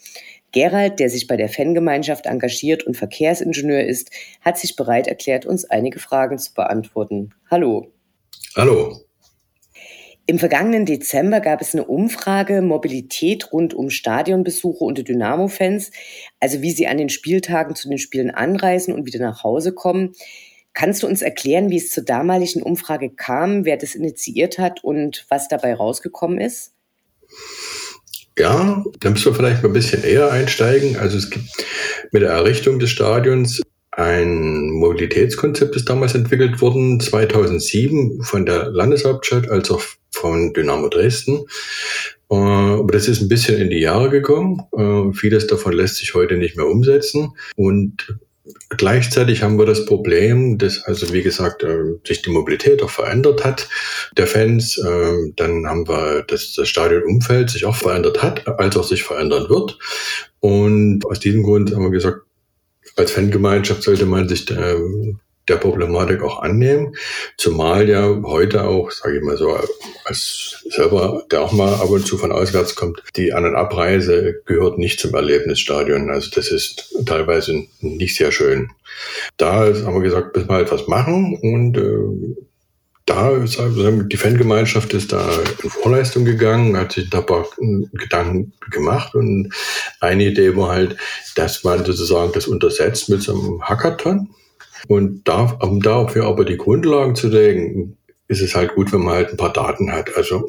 Gerald, 0.51 0.99
der 0.99 1.09
sich 1.09 1.25
bei 1.25 1.35
der 1.35 1.49
Fangemeinschaft 1.49 2.27
engagiert 2.27 2.83
und 2.83 2.95
Verkehrsingenieur 2.95 3.83
ist, 3.83 4.11
hat 4.41 4.59
sich 4.59 4.75
bereit 4.75 5.07
erklärt, 5.07 5.47
uns 5.47 5.65
einige 5.65 5.97
Fragen 5.97 6.37
zu 6.37 6.53
beantworten. 6.53 7.33
Hallo. 7.49 7.87
Hallo. 8.55 8.99
Im 10.27 10.37
vergangenen 10.37 10.85
Dezember 10.85 11.39
gab 11.39 11.61
es 11.61 11.73
eine 11.73 11.85
Umfrage 11.85 12.61
Mobilität 12.61 13.51
rund 13.51 13.73
um 13.73 13.89
Stadionbesuche 13.89 14.83
unter 14.83 15.01
Dynamo-Fans, 15.01 15.89
also 16.39 16.61
wie 16.61 16.71
sie 16.71 16.85
an 16.85 16.99
den 16.99 17.09
Spieltagen 17.09 17.75
zu 17.75 17.89
den 17.89 17.97
Spielen 17.97 18.29
anreisen 18.29 18.93
und 18.93 19.07
wieder 19.07 19.19
nach 19.19 19.43
Hause 19.43 19.73
kommen. 19.73 20.13
Kannst 20.73 21.03
du 21.03 21.07
uns 21.07 21.21
erklären, 21.21 21.69
wie 21.69 21.77
es 21.77 21.91
zur 21.91 22.03
damaligen 22.03 22.63
Umfrage 22.63 23.09
kam, 23.09 23.65
wer 23.65 23.77
das 23.77 23.95
initiiert 23.95 24.57
hat 24.57 24.83
und 24.83 25.25
was 25.29 25.47
dabei 25.47 25.73
rausgekommen 25.73 26.39
ist? 26.39 26.71
Ja, 28.37 28.83
da 28.99 29.09
müssen 29.09 29.25
wir 29.25 29.35
vielleicht 29.35 29.63
mal 29.63 29.69
ein 29.69 29.73
bisschen 29.73 30.03
eher 30.03 30.31
einsteigen. 30.31 30.97
Also 30.97 31.17
es 31.17 31.29
gibt 31.29 31.45
mit 32.11 32.21
der 32.21 32.31
Errichtung 32.31 32.79
des 32.79 32.89
Stadions 32.89 33.61
ein 33.91 34.69
Mobilitätskonzept 34.69 35.75
ist 35.75 35.89
damals 35.89 36.15
entwickelt 36.15 36.61
worden, 36.61 37.01
2007 37.01 38.21
von 38.23 38.45
der 38.45 38.69
Landeshauptstadt 38.69 39.49
als 39.49 39.69
auch 39.69 39.81
von 40.11 40.53
Dynamo 40.53 40.87
Dresden. 40.87 41.45
Äh, 42.29 42.35
aber 42.35 42.93
das 42.93 43.09
ist 43.09 43.21
ein 43.21 43.27
bisschen 43.27 43.59
in 43.59 43.69
die 43.69 43.79
Jahre 43.81 44.09
gekommen. 44.09 44.61
Äh, 44.77 45.13
vieles 45.13 45.47
davon 45.47 45.73
lässt 45.73 45.97
sich 45.97 46.13
heute 46.13 46.37
nicht 46.37 46.55
mehr 46.55 46.67
umsetzen. 46.67 47.33
Und 47.57 48.17
Gleichzeitig 48.69 49.43
haben 49.43 49.57
wir 49.57 49.65
das 49.65 49.85
Problem, 49.85 50.57
dass 50.57 50.83
also 50.83 51.13
wie 51.13 51.21
gesagt 51.21 51.63
äh, 51.63 51.99
sich 52.05 52.21
die 52.21 52.29
Mobilität 52.29 52.81
auch 52.81 52.89
verändert 52.89 53.43
hat 53.43 53.67
der 54.17 54.27
Fans. 54.27 54.77
Ähm, 54.77 55.33
dann 55.35 55.67
haben 55.67 55.87
wir, 55.87 56.23
dass 56.23 56.53
das 56.53 56.69
Stadionumfeld 56.69 57.49
sich 57.49 57.65
auch 57.65 57.75
verändert 57.75 58.21
hat, 58.23 58.47
als 58.47 58.77
auch 58.77 58.83
sich 58.83 59.03
verändern 59.03 59.49
wird. 59.49 59.77
Und 60.39 61.05
aus 61.05 61.19
diesem 61.19 61.43
Grund 61.43 61.73
haben 61.73 61.83
wir 61.83 61.91
gesagt, 61.91 62.21
als 62.95 63.11
Fangemeinschaft 63.11 63.83
sollte 63.83 64.05
man 64.05 64.27
sich 64.27 64.49
ähm, 64.51 65.19
der 65.47 65.55
Problematik 65.55 66.21
auch 66.21 66.41
annehmen. 66.41 66.95
Zumal 67.37 67.89
ja 67.89 68.21
heute 68.23 68.63
auch, 68.63 68.91
sage 68.91 69.17
ich 69.17 69.23
mal 69.23 69.37
so, 69.37 69.57
als 70.05 70.63
selber, 70.69 71.23
der 71.31 71.41
auch 71.41 71.51
mal 71.51 71.73
ab 71.73 71.89
und 71.89 72.05
zu 72.05 72.17
von 72.17 72.31
auswärts 72.31 72.75
kommt, 72.75 73.03
die 73.15 73.33
An- 73.33 73.45
und 73.45 73.55
Abreise 73.55 74.41
gehört 74.45 74.77
nicht 74.77 74.99
zum 74.99 75.13
Erlebnisstadion. 75.13 76.09
Also 76.09 76.29
das 76.33 76.51
ist 76.51 76.93
teilweise 77.05 77.65
nicht 77.79 78.15
sehr 78.15 78.31
schön. 78.31 78.69
Da 79.37 79.65
haben 79.65 79.95
wir 79.95 80.01
gesagt, 80.01 80.35
müssen 80.35 80.49
wir 80.49 80.59
etwas 80.59 80.87
machen 80.87 81.37
und 81.41 81.77
äh, 81.77 82.35
da 83.05 83.31
ist 83.31 83.59
die 83.59 84.17
Fangemeinschaft 84.17 84.93
ist 84.93 85.11
da 85.11 85.27
in 85.63 85.69
Vorleistung 85.69 86.23
gegangen, 86.23 86.77
hat 86.77 86.93
sich 86.93 87.11
ein 87.11 87.25
paar 87.25 87.47
Gedanken 87.91 88.53
gemacht 88.69 89.15
und 89.15 89.51
eine 89.99 90.25
Idee 90.25 90.55
war 90.55 90.69
halt, 90.69 90.97
dass 91.35 91.63
man 91.63 91.83
sozusagen 91.83 92.31
das 92.31 92.47
untersetzt 92.47 93.09
mit 93.09 93.23
so 93.23 93.33
einem 93.33 93.61
Hackathon. 93.63 94.29
Und 94.87 95.27
da, 95.27 95.57
um 95.61 95.81
dafür 95.81 96.25
aber 96.25 96.45
die 96.45 96.57
Grundlagen 96.57 97.15
zu 97.15 97.27
legen, 97.27 97.97
ist 98.31 98.41
es 98.41 98.55
halt 98.55 98.75
gut, 98.75 98.93
wenn 98.93 99.01
man 99.01 99.15
halt 99.15 99.29
ein 99.31 99.37
paar 99.37 99.51
Daten 99.51 99.91
hat. 99.91 100.15
Also 100.15 100.47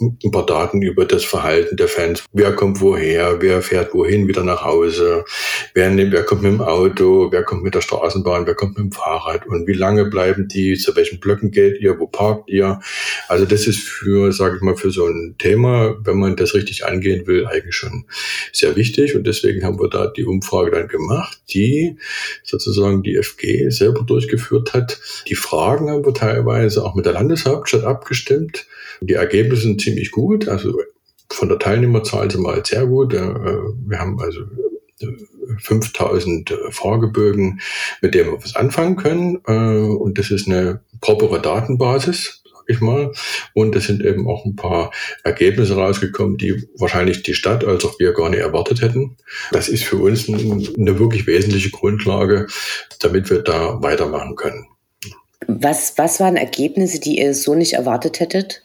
ein 0.00 0.30
paar 0.32 0.44
Daten 0.44 0.82
über 0.82 1.04
das 1.04 1.24
Verhalten 1.24 1.76
der 1.76 1.86
Fans. 1.86 2.24
Wer 2.32 2.52
kommt 2.52 2.80
woher? 2.80 3.40
Wer 3.40 3.62
fährt 3.62 3.94
wohin 3.94 4.26
wieder 4.26 4.42
nach 4.42 4.64
Hause? 4.64 5.24
Wer, 5.74 5.96
wer 5.96 6.24
kommt 6.24 6.42
mit 6.42 6.50
dem 6.50 6.60
Auto? 6.60 7.28
Wer 7.30 7.44
kommt 7.44 7.62
mit 7.62 7.76
der 7.76 7.82
Straßenbahn? 7.82 8.46
Wer 8.46 8.56
kommt 8.56 8.76
mit 8.76 8.86
dem 8.86 8.92
Fahrrad? 8.92 9.46
Und 9.46 9.68
wie 9.68 9.74
lange 9.74 10.06
bleiben 10.06 10.48
die? 10.48 10.74
Zu 10.74 10.96
welchen 10.96 11.20
Blöcken 11.20 11.52
geht 11.52 11.80
ihr? 11.80 12.00
Wo 12.00 12.08
parkt 12.08 12.50
ihr? 12.50 12.80
Also 13.28 13.44
das 13.44 13.68
ist 13.68 13.78
für, 13.78 14.32
sage 14.32 14.56
ich 14.56 14.62
mal, 14.62 14.76
für 14.76 14.90
so 14.90 15.06
ein 15.06 15.36
Thema, 15.38 15.96
wenn 16.02 16.18
man 16.18 16.34
das 16.34 16.52
richtig 16.54 16.84
angehen 16.84 17.28
will, 17.28 17.46
eigentlich 17.46 17.76
schon 17.76 18.06
sehr 18.52 18.74
wichtig. 18.74 19.14
Und 19.14 19.24
deswegen 19.24 19.64
haben 19.64 19.78
wir 19.78 19.88
da 19.88 20.08
die 20.08 20.24
Umfrage 20.24 20.72
dann 20.72 20.88
gemacht, 20.88 21.38
die 21.50 21.96
sozusagen 22.42 23.04
die 23.04 23.22
FG 23.22 23.70
selber 23.70 24.02
durchgeführt 24.02 24.74
hat. 24.74 24.98
Die 25.28 25.36
Fragen 25.36 25.88
haben 25.90 26.04
wir 26.04 26.12
teilweise 26.12 26.84
auch 26.84 26.96
mit 26.96 27.03
der 27.04 27.12
Landeshauptstadt 27.12 27.84
abgestimmt. 27.84 28.66
Die 29.00 29.14
Ergebnisse 29.14 29.62
sind 29.62 29.80
ziemlich 29.80 30.10
gut. 30.10 30.48
Also 30.48 30.80
von 31.30 31.48
der 31.48 31.58
Teilnehmerzahl 31.58 32.30
sind 32.30 32.42
wir 32.42 32.52
halt 32.52 32.66
sehr 32.66 32.86
gut. 32.86 33.14
Äh, 33.14 33.34
wir 33.86 33.98
haben 33.98 34.20
also 34.20 34.40
5000 35.58 36.50
äh, 36.50 36.70
Fragebögen, 36.70 37.60
mit 38.00 38.14
denen 38.14 38.32
wir 38.32 38.42
was 38.42 38.56
anfangen 38.56 38.96
können. 38.96 39.40
Äh, 39.46 39.52
und 39.52 40.18
das 40.18 40.30
ist 40.30 40.48
eine 40.48 40.80
propere 41.00 41.40
Datenbasis, 41.40 42.42
sag 42.44 42.64
ich 42.66 42.80
mal. 42.80 43.12
Und 43.52 43.76
es 43.76 43.86
sind 43.86 44.04
eben 44.04 44.28
auch 44.28 44.44
ein 44.44 44.56
paar 44.56 44.92
Ergebnisse 45.22 45.76
rausgekommen, 45.76 46.36
die 46.36 46.68
wahrscheinlich 46.78 47.22
die 47.22 47.34
Stadt 47.34 47.64
als 47.64 47.84
auch 47.84 47.98
wir 47.98 48.12
gar 48.12 48.30
nicht 48.30 48.40
erwartet 48.40 48.80
hätten. 48.82 49.16
Das 49.52 49.68
ist 49.68 49.84
für 49.84 49.96
uns 49.96 50.28
eine 50.28 50.98
wirklich 50.98 51.26
wesentliche 51.26 51.70
Grundlage, 51.70 52.46
damit 53.00 53.30
wir 53.30 53.42
da 53.42 53.82
weitermachen 53.82 54.36
können. 54.36 54.66
Was, 55.46 55.94
was 55.96 56.20
waren 56.20 56.36
Ergebnisse, 56.36 57.00
die 57.00 57.18
ihr 57.18 57.34
so 57.34 57.54
nicht 57.54 57.74
erwartet 57.74 58.20
hättet? 58.20 58.64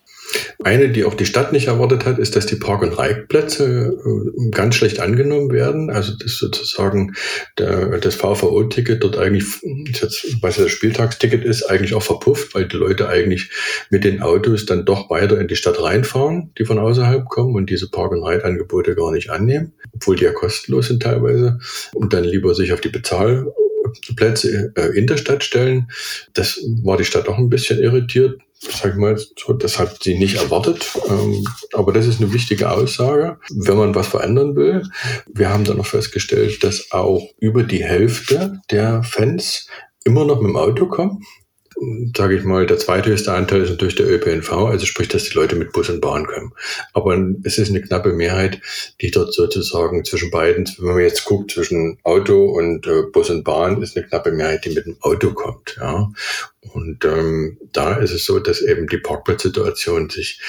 Eine, 0.63 0.89
die 0.89 1.05
auch 1.05 1.13
die 1.13 1.25
Stadt 1.25 1.53
nicht 1.53 1.67
erwartet 1.67 2.05
hat, 2.05 2.19
ist, 2.19 2.35
dass 2.35 2.45
die 2.45 2.57
Park- 2.57 2.83
und 2.83 2.97
Reitplätze 2.97 3.97
äh, 4.05 4.49
ganz 4.51 4.75
schlecht 4.75 4.99
angenommen 4.99 5.51
werden. 5.51 5.89
Also 5.89 6.13
dass 6.17 6.37
sozusagen 6.37 7.13
der, 7.57 7.97
das 7.99 8.15
VVO-Ticket 8.15 9.03
dort 9.03 9.17
eigentlich, 9.17 9.45
jetzt, 9.87 10.37
was 10.41 10.57
das 10.57 10.69
Spieltagsticket 10.69 11.43
ist, 11.43 11.63
eigentlich 11.63 11.93
auch 11.93 12.03
verpufft, 12.03 12.53
weil 12.53 12.67
die 12.67 12.77
Leute 12.77 13.07
eigentlich 13.07 13.49
mit 13.89 14.03
den 14.03 14.21
Autos 14.21 14.65
dann 14.65 14.85
doch 14.85 15.09
weiter 15.09 15.39
in 15.39 15.47
die 15.47 15.55
Stadt 15.55 15.81
reinfahren, 15.81 16.51
die 16.57 16.65
von 16.65 16.77
außerhalb 16.77 17.25
kommen 17.25 17.55
und 17.55 17.69
diese 17.69 17.89
Park- 17.89 18.11
und 18.11 18.23
Reitangebote 18.23 18.95
gar 18.95 19.11
nicht 19.11 19.29
annehmen, 19.29 19.73
obwohl 19.93 20.15
die 20.15 20.25
ja 20.25 20.31
kostenlos 20.31 20.87
sind 20.87 21.01
teilweise 21.01 21.59
und 21.93 22.13
dann 22.13 22.23
lieber 22.23 22.53
sich 22.53 22.73
auf 22.73 22.81
die 22.81 22.89
Bezahl 22.89 23.47
Plätze 24.15 24.71
äh, 24.75 24.97
in 24.97 25.07
der 25.07 25.17
Stadt 25.17 25.43
stellen. 25.43 25.89
Das 26.33 26.59
war 26.83 26.97
die 26.97 27.05
Stadt 27.05 27.27
auch 27.27 27.37
ein 27.37 27.49
bisschen 27.49 27.79
irritiert. 27.79 28.41
Sag 28.59 28.97
mal, 28.97 29.17
das 29.59 29.79
hat 29.79 30.03
sie 30.03 30.17
nicht 30.17 30.35
erwartet. 30.35 30.85
Ähm, 31.07 31.45
aber 31.73 31.93
das 31.93 32.07
ist 32.07 32.21
eine 32.21 32.33
wichtige 32.33 32.69
Aussage, 32.71 33.37
wenn 33.53 33.77
man 33.77 33.95
was 33.95 34.07
verändern 34.07 34.55
will. 34.55 34.83
Wir 35.33 35.49
haben 35.49 35.63
dann 35.63 35.77
noch 35.77 35.85
festgestellt, 35.85 36.63
dass 36.63 36.91
auch 36.91 37.29
über 37.39 37.63
die 37.63 37.83
Hälfte 37.83 38.59
der 38.69 39.03
Fans 39.03 39.67
immer 40.03 40.25
noch 40.25 40.41
mit 40.41 40.49
dem 40.49 40.57
Auto 40.57 40.87
kommen 40.87 41.23
sage 42.15 42.35
ich 42.35 42.43
mal, 42.43 42.65
der 42.65 42.77
zweithöchste 42.77 43.33
Anteil 43.33 43.61
ist 43.61 43.69
natürlich 43.69 43.95
der 43.95 44.09
ÖPNV, 44.09 44.51
also 44.51 44.85
sprich, 44.85 45.07
dass 45.07 45.23
die 45.23 45.35
Leute 45.35 45.55
mit 45.55 45.71
Bus 45.71 45.89
und 45.89 46.01
Bahn 46.01 46.25
kommen. 46.25 46.53
Aber 46.93 47.17
es 47.43 47.57
ist 47.57 47.69
eine 47.69 47.81
knappe 47.81 48.13
Mehrheit, 48.13 48.61
die 49.01 49.11
dort 49.11 49.33
sozusagen 49.33 50.03
zwischen 50.03 50.31
beiden, 50.31 50.69
wenn 50.79 50.93
man 50.93 51.03
jetzt 51.03 51.25
guckt, 51.25 51.51
zwischen 51.51 51.97
Auto 52.03 52.45
und 52.45 52.85
äh, 52.87 53.03
Bus 53.11 53.29
und 53.29 53.43
Bahn, 53.43 53.81
ist 53.81 53.95
eine 53.95 54.05
knappe 54.05 54.31
Mehrheit, 54.31 54.65
die 54.65 54.71
mit 54.71 54.85
dem 54.85 54.97
Auto 55.01 55.33
kommt. 55.33 55.77
Ja. 55.79 56.11
Und 56.73 57.05
ähm, 57.05 57.57
da 57.71 57.95
ist 57.95 58.11
es 58.11 58.25
so, 58.25 58.39
dass 58.39 58.61
eben 58.61 58.87
die 58.87 58.97
Parkplatzsituation 58.97 60.09
sich 60.09 60.41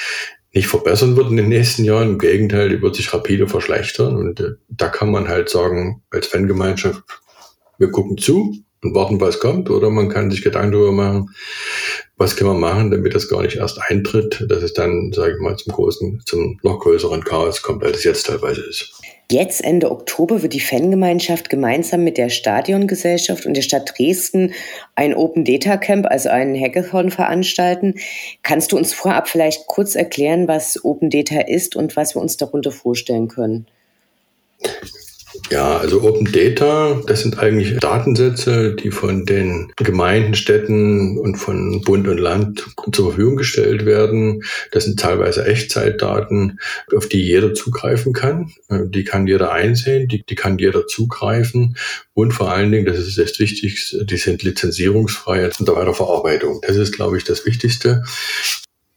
nicht 0.52 0.66
verbessern 0.66 1.16
wird 1.16 1.30
in 1.30 1.36
den 1.36 1.48
nächsten 1.48 1.84
Jahren. 1.84 2.10
Im 2.10 2.18
Gegenteil, 2.18 2.68
die 2.70 2.82
wird 2.82 2.96
sich 2.96 3.12
rapide 3.14 3.46
verschlechtern. 3.46 4.16
Und 4.16 4.40
äh, 4.40 4.52
da 4.68 4.88
kann 4.88 5.10
man 5.10 5.28
halt 5.28 5.48
sagen, 5.48 6.02
als 6.10 6.26
Fangemeinschaft, 6.26 7.02
wir 7.78 7.90
gucken 7.90 8.18
zu, 8.18 8.56
und 8.82 8.94
warten, 8.94 9.20
was 9.20 9.40
kommt. 9.40 9.70
Oder 9.70 9.90
man 9.90 10.08
kann 10.08 10.30
sich 10.30 10.42
Gedanken 10.42 10.72
darüber 10.72 10.92
machen, 10.92 11.30
was 12.16 12.36
kann 12.36 12.48
man 12.48 12.60
machen, 12.60 12.90
damit 12.90 13.14
das 13.14 13.28
gar 13.28 13.42
nicht 13.42 13.56
erst 13.56 13.80
eintritt, 13.88 14.44
dass 14.48 14.62
es 14.62 14.74
dann, 14.74 15.12
sage 15.12 15.34
ich 15.34 15.40
mal, 15.40 15.56
zum 15.56 15.72
großen, 15.72 16.22
zum 16.24 16.58
noch 16.62 16.80
größeren 16.80 17.24
Chaos 17.24 17.62
kommt, 17.62 17.84
als 17.84 17.98
es 17.98 18.04
jetzt 18.04 18.26
teilweise 18.26 18.62
ist. 18.62 19.00
Jetzt 19.30 19.62
Ende 19.62 19.92
Oktober 19.92 20.42
wird 20.42 20.54
die 20.54 20.60
Fangemeinschaft 20.60 21.50
gemeinsam 21.50 22.02
mit 22.02 22.18
der 22.18 22.30
Stadiongesellschaft 22.30 23.46
und 23.46 23.54
der 23.54 23.62
Stadt 23.62 23.94
Dresden 23.96 24.52
ein 24.96 25.14
Open 25.14 25.44
Data 25.44 25.76
Camp, 25.76 26.06
also 26.10 26.30
einen 26.30 26.60
Hackathon 26.60 27.12
veranstalten. 27.12 27.94
Kannst 28.42 28.72
du 28.72 28.76
uns 28.76 28.92
vorab 28.92 29.28
vielleicht 29.28 29.68
kurz 29.68 29.94
erklären, 29.94 30.48
was 30.48 30.84
Open 30.84 31.10
Data 31.10 31.42
ist 31.42 31.76
und 31.76 31.94
was 31.94 32.16
wir 32.16 32.22
uns 32.22 32.38
darunter 32.38 32.72
vorstellen 32.72 33.28
können? 33.28 33.66
Ja, 35.50 35.78
also 35.78 36.02
Open 36.02 36.30
Data, 36.30 37.02
das 37.08 37.22
sind 37.22 37.40
eigentlich 37.40 37.76
Datensätze, 37.78 38.72
die 38.76 38.92
von 38.92 39.26
den 39.26 39.72
Gemeinden, 39.74 40.34
Städten 40.34 41.18
und 41.18 41.36
von 41.36 41.80
Bund 41.80 42.06
und 42.06 42.18
Land 42.18 42.66
zur 42.92 43.06
Verfügung 43.10 43.34
gestellt 43.34 43.84
werden. 43.84 44.44
Das 44.70 44.84
sind 44.84 45.00
teilweise 45.00 45.44
Echtzeitdaten, 45.44 46.60
auf 46.94 47.08
die 47.08 47.20
jeder 47.20 47.52
zugreifen 47.52 48.12
kann. 48.12 48.52
Die 48.70 49.02
kann 49.02 49.26
jeder 49.26 49.50
einsehen, 49.50 50.06
die, 50.06 50.22
die 50.22 50.36
kann 50.36 50.56
jeder 50.58 50.86
zugreifen. 50.86 51.76
Und 52.14 52.30
vor 52.30 52.52
allen 52.52 52.70
Dingen, 52.70 52.86
das 52.86 52.98
ist 52.98 53.18
das 53.18 53.40
Wichtigste, 53.40 54.04
die 54.04 54.18
sind 54.18 54.44
lizenzierungsfrei 54.44 55.46
und 55.46 55.66
der 55.66 55.74
Weiterverarbeitung. 55.74 56.60
Das 56.64 56.76
ist, 56.76 56.92
glaube 56.92 57.18
ich, 57.18 57.24
das 57.24 57.44
Wichtigste. 57.44 58.04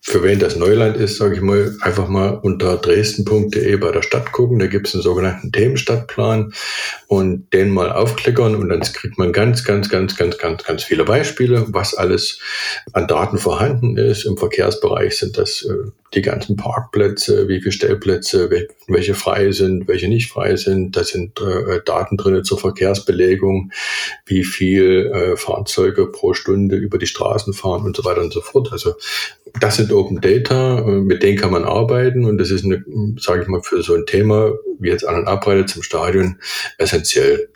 Für 0.05 0.21
wen 0.21 0.37
das 0.37 0.57
Neuland 0.57 0.97
ist, 0.97 1.15
sage 1.15 1.35
ich 1.35 1.41
mal, 1.41 1.77
einfach 1.79 2.09
mal 2.09 2.31
unter 2.31 2.75
dresden.de 2.75 3.77
bei 3.77 3.91
der 3.91 4.01
Stadt 4.01 4.33
gucken. 4.33 4.59
Da 4.59 4.67
gibt 4.67 4.89
es 4.89 4.93
einen 4.93 5.01
sogenannten 5.01 5.53
Themenstadtplan 5.53 6.53
und 7.07 7.53
den 7.53 7.69
mal 7.69 7.89
aufklickern 7.89 8.55
und 8.55 8.67
dann 8.67 8.81
kriegt 8.81 9.17
man 9.17 9.31
ganz, 9.31 9.63
ganz, 9.63 9.87
ganz, 9.87 10.17
ganz, 10.17 10.37
ganz, 10.37 10.65
ganz 10.65 10.83
viele 10.83 11.05
Beispiele, 11.05 11.67
was 11.69 11.93
alles 11.93 12.39
an 12.91 13.07
Daten 13.07 13.37
vorhanden 13.37 13.95
ist. 13.95 14.25
Im 14.25 14.35
Verkehrsbereich 14.35 15.17
sind 15.17 15.37
das 15.37 15.63
äh, 15.63 15.89
die 16.15 16.21
ganzen 16.21 16.55
Parkplätze, 16.55 17.47
wie 17.47 17.59
viele 17.59 17.71
Stellplätze, 17.71 18.49
welche 18.87 19.13
frei 19.13 19.51
sind, 19.51 19.87
welche 19.87 20.07
nicht 20.07 20.29
frei 20.29 20.55
sind. 20.55 20.95
Da 20.95 21.03
sind 21.03 21.39
äh, 21.41 21.81
Daten 21.85 22.17
drin 22.17 22.43
zur 22.43 22.59
Verkehrsbelegung, 22.59 23.71
wie 24.25 24.43
viel 24.43 25.11
äh, 25.13 25.37
Fahrzeuge 25.37 26.07
pro 26.07 26.33
Stunde 26.33 26.75
über 26.75 26.97
die 26.97 27.07
Straßen 27.07 27.53
fahren 27.53 27.85
und 27.85 27.95
so 27.95 28.05
weiter 28.05 28.21
und 28.21 28.33
so 28.33 28.41
fort. 28.41 28.71
Also 28.71 28.93
das 29.59 29.77
sind 29.77 29.91
Open 29.91 30.21
Data, 30.21 30.79
äh, 30.79 30.91
mit 31.01 31.23
denen 31.23 31.37
kann 31.37 31.51
man 31.51 31.65
arbeiten 31.65 32.25
und 32.25 32.37
das 32.37 32.51
ist, 32.51 32.65
sage 33.19 33.41
ich 33.41 33.47
mal, 33.47 33.61
für 33.61 33.81
so 33.81 33.95
ein 33.95 34.05
Thema 34.05 34.53
wie 34.79 34.89
jetzt 34.89 35.05
An- 35.05 35.15
und 35.15 35.27
Abreise 35.27 35.65
zum 35.65 35.83
Stadion 35.83 36.37
essentiell. 36.77 37.49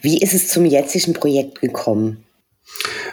Wie 0.00 0.20
ist 0.20 0.34
es 0.34 0.48
zum 0.48 0.64
jetzigen 0.64 1.12
Projekt 1.12 1.60
gekommen? 1.60 2.25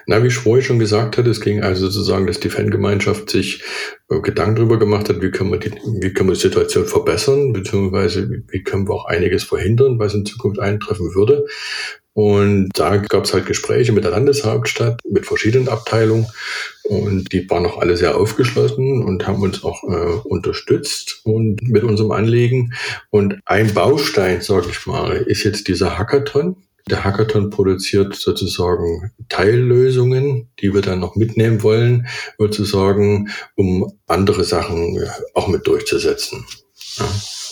Na, 0.06 0.24
wie 0.24 0.30
vorhin 0.30 0.66
schon 0.66 0.80
gesagt 0.80 1.18
hatte, 1.18 1.30
es 1.30 1.42
ging 1.42 1.62
also 1.62 1.88
sozusagen, 1.88 2.28
dass 2.28 2.40
die 2.40 2.50
Fangemeinschaft 2.50 3.30
sich 3.30 3.64
äh, 4.10 4.20
Gedanken 4.20 4.58
darüber 4.58 4.80
gemacht 4.80 5.10
hat, 5.10 5.22
wie 5.22 5.32
können 5.32 5.52
wir 5.52 5.60
die, 5.60 5.72
wie 5.72 6.14
können 6.14 6.30
wir 6.30 6.36
die 6.36 6.42
Situation 6.42 6.86
verbessern, 6.86 7.54
beziehungsweise 7.54 8.30
wie, 8.30 8.44
wie 8.50 8.64
können 8.64 8.88
wir 8.88 8.94
auch 8.94 9.06
einiges 9.06 9.44
verhindern, 9.44 10.00
was 10.00 10.14
in 10.14 10.26
Zukunft 10.26 10.60
eintreffen 10.60 11.16
würde. 11.16 11.46
Und 12.16 12.70
da 12.76 12.98
gab 12.98 13.24
es 13.24 13.34
halt 13.34 13.48
Gespräche 13.48 13.92
mit 13.92 14.04
der 14.04 14.12
Landeshauptstadt, 14.12 15.02
mit 15.10 15.26
verschiedenen 15.26 15.68
Abteilungen. 15.68 16.28
Und 16.84 17.32
die 17.32 17.50
waren 17.50 17.66
auch 17.66 17.80
alle 17.80 17.98
sehr 17.98 18.16
aufgeschlossen 18.16 19.04
und 19.04 19.26
haben 19.26 19.42
uns 19.42 19.64
auch 19.64 19.84
äh, 19.84 20.20
unterstützt 20.24 21.22
und 21.24 21.62
mit 21.64 21.84
unserem 21.84 22.12
Anliegen. 22.12 22.74
Und 23.10 23.40
ein 23.46 23.74
Baustein, 23.74 24.42
sage 24.42 24.68
ich 24.70 24.86
mal, 24.86 25.18
ist 25.18 25.44
jetzt 25.44 25.68
dieser 25.68 25.98
Hackathon. 25.98 26.63
Der 26.90 27.04
Hackathon 27.04 27.50
produziert 27.50 28.16
sozusagen 28.16 29.14
Teillösungen, 29.30 30.50
die 30.60 30.74
wir 30.74 30.82
dann 30.82 31.00
noch 31.00 31.16
mitnehmen 31.16 31.64
wollen, 31.64 32.08
sozusagen, 32.38 33.30
um 33.56 34.00
andere 34.08 34.44
Sachen 34.44 35.00
auch 35.34 35.48
mit 35.48 35.66
durchzusetzen. 35.66 36.46
Ja. 36.98 37.06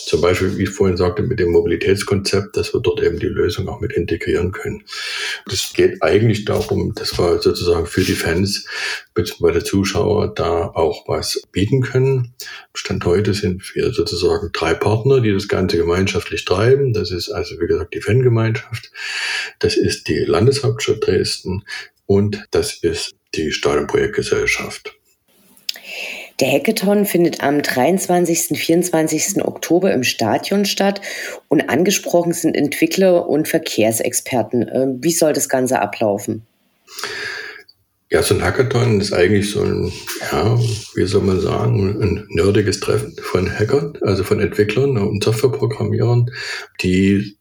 Zum 0.06 0.20
Beispiel, 0.20 0.56
wie 0.58 0.64
ich 0.64 0.70
vorhin 0.70 0.96
sagte, 0.96 1.22
mit 1.22 1.40
dem 1.40 1.50
Mobilitätskonzept, 1.50 2.56
dass 2.56 2.74
wir 2.74 2.80
dort 2.80 3.02
eben 3.02 3.18
die 3.18 3.26
Lösung 3.26 3.68
auch 3.68 3.80
mit 3.80 3.92
integrieren 3.92 4.52
können. 4.52 4.84
Es 5.50 5.72
geht 5.74 6.02
eigentlich 6.02 6.44
darum, 6.44 6.94
dass 6.94 7.18
wir 7.18 7.40
sozusagen 7.40 7.86
für 7.86 8.02
die 8.02 8.14
Fans 8.14 8.66
bzw. 9.14 9.62
Zuschauer 9.62 10.34
da 10.34 10.66
auch 10.66 11.08
was 11.08 11.42
bieten 11.52 11.82
können. 11.82 12.34
Stand 12.74 13.04
heute 13.04 13.34
sind 13.34 13.74
wir 13.74 13.92
sozusagen 13.92 14.50
drei 14.52 14.74
Partner, 14.74 15.20
die 15.20 15.32
das 15.32 15.48
Ganze 15.48 15.76
gemeinschaftlich 15.76 16.44
treiben. 16.44 16.92
Das 16.92 17.10
ist 17.10 17.30
also, 17.30 17.60
wie 17.60 17.66
gesagt, 17.66 17.94
die 17.94 18.00
Fangemeinschaft. 18.00 18.90
Das 19.58 19.76
ist 19.76 20.08
die 20.08 20.18
Landeshauptstadt 20.18 21.06
Dresden 21.06 21.64
und 22.06 22.44
das 22.50 22.74
ist 22.82 23.14
die 23.34 23.52
Stadionprojektgesellschaft. 23.52 24.94
Der 26.42 26.50
Hackathon 26.50 27.06
findet 27.06 27.40
am 27.40 27.62
23. 27.62 28.50
und 28.50 28.56
24. 28.56 29.44
Oktober 29.44 29.92
im 29.92 30.02
Stadion 30.02 30.64
statt 30.64 31.00
und 31.46 31.70
angesprochen 31.70 32.32
sind 32.32 32.56
Entwickler 32.56 33.28
und 33.28 33.46
Verkehrsexperten. 33.46 34.68
Ähm, 34.74 34.98
wie 35.02 35.12
soll 35.12 35.34
das 35.34 35.48
Ganze 35.48 35.80
ablaufen? 35.80 36.42
Ja, 38.10 38.24
so 38.24 38.34
ein 38.34 38.42
Hackathon 38.42 39.00
ist 39.00 39.12
eigentlich 39.12 39.52
so 39.52 39.62
ein, 39.62 39.92
ja, 40.32 40.58
wie 40.96 41.06
soll 41.06 41.22
man 41.22 41.40
sagen, 41.40 42.02
ein 42.02 42.26
nerdiges 42.30 42.80
Treffen 42.80 43.14
von 43.22 43.48
Hackern, 43.48 43.96
also 44.00 44.24
von 44.24 44.40
Entwicklern 44.40 44.98
und 44.98 45.22
Softwareprogrammierern, 45.22 46.28
die 46.80 47.36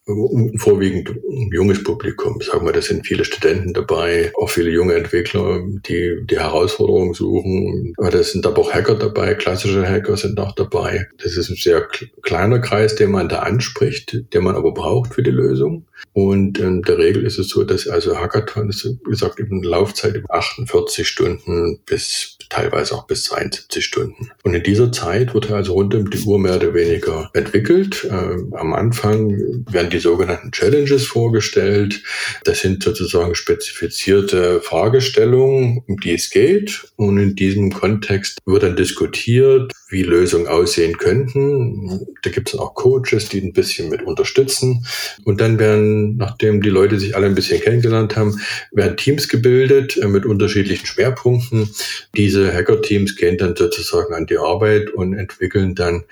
vorwiegend 0.58 1.12
junges 1.52 1.84
Publikum, 1.84 2.40
sagen 2.42 2.66
wir, 2.66 2.74
da 2.74 2.82
sind 2.82 3.06
viele 3.06 3.26
Studenten 3.26 3.74
dabei, 3.74 4.32
auch 4.38 4.50
viele 4.50 4.70
junge 4.70 4.96
Entwickler, 4.96 5.62
die 5.88 6.18
die 6.24 6.40
Herausforderungen 6.40 7.14
suchen. 7.14 7.94
Aber 7.98 8.10
da 8.10 8.24
sind 8.24 8.46
aber 8.46 8.62
auch 8.62 8.74
Hacker 8.74 8.96
dabei, 8.96 9.34
klassische 9.34 9.88
Hacker 9.88 10.18
sind 10.18 10.40
auch 10.40 10.54
dabei. 10.54 11.08
Das 11.24 11.38
ist 11.38 11.50
ein 11.50 11.56
sehr 11.56 11.88
kleiner 12.22 12.60
Kreis, 12.60 12.96
den 12.96 13.12
man 13.12 13.30
da 13.30 13.40
anspricht, 13.40 14.34
den 14.34 14.44
man 14.44 14.56
aber 14.56 14.74
braucht 14.74 15.14
für 15.14 15.24
die 15.24 15.32
Lösung. 15.32 15.86
Und 16.14 16.60
in 16.60 16.82
der 16.82 16.98
Regel 16.98 17.26
ist 17.26 17.40
es 17.40 17.50
so, 17.50 17.64
dass 17.64 17.88
also 17.88 18.18
Hackathon 18.18 18.70
ist, 18.70 18.86
wie 18.86 19.10
gesagt, 19.10 19.40
über 19.40 19.56
eine 19.56 19.68
Laufzeit 19.68 20.16
über 20.16 20.34
48 20.34 21.08
Stunden 21.08 21.80
bis 21.86 22.38
teilweise 22.50 22.96
auch 22.96 23.08
bis 23.08 23.24
72 23.26 23.84
Stunden. 23.86 24.32
Und 24.44 24.54
in 24.54 24.64
dieser 24.64 24.92
Zeit 24.92 25.34
wird 25.34 25.50
also 25.52 25.74
rund 25.74 25.96
um 25.96 26.10
die 26.10 26.20
Uhr 26.20 26.38
mehr 26.38 26.58
oder 26.58 26.74
weniger 26.74 27.30
entwickelt. 27.34 28.08
Ähm, 28.10 28.54
am 28.54 28.74
Anfang 28.74 29.66
werden 29.72 29.90
die 29.90 30.00
sogenannten 30.02 30.52
Challenges 30.52 31.06
vorgestellt. 31.06 32.04
Das 32.44 32.62
sind 32.62 32.84
sozusagen 32.84 33.36
spezifizierte 33.36 34.62
Fragestellungen, 34.62 35.84
um 35.88 36.00
die 36.00 36.14
es 36.14 36.30
geht. 36.30 36.84
Und 36.96 37.18
in 37.18 37.36
diesem 37.36 37.72
Kontext 37.72 38.40
wird 38.46 38.64
dann 38.64 38.76
diskutiert, 38.76 39.72
wie 39.90 40.04
Lösungen 40.04 40.48
aussehen 40.48 40.98
könnten. 40.98 42.06
Da 42.24 42.30
gibt 42.30 42.50
es 42.50 42.60
auch 42.60 42.74
Coaches, 42.76 43.30
die 43.30 43.42
ein 43.42 43.54
bisschen 43.54 43.90
mit 43.90 44.04
unterstützen. 44.04 44.86
Und 45.26 45.42
dann 45.42 45.60
werden, 45.60 46.18
nachdem 46.18 46.62
die 46.62 46.70
Leute 46.70 47.00
sich 47.00 47.16
alle 47.16 47.28
ein 47.28 47.36
bisschen 47.36 47.62
kennengelernt 47.62 48.16
haben, 48.16 48.40
werden 48.72 48.98
Teams 48.98 49.28
gebildet 49.28 49.98
äh, 49.98 50.08
mit 50.08 50.26
unterschiedlichen 50.26 50.86
Schwerpunkten. 50.86 51.70
Diese 52.16 52.54
Hacker-Teams 52.54 53.16
gehen 53.16 53.38
dann 53.38 53.56
sozusagen 53.56 54.14
an 54.14 54.26
die 54.26 54.38
Arbeit 54.38 54.90
und 54.92 55.14
entwickeln 55.14 55.76
dann 55.76 56.04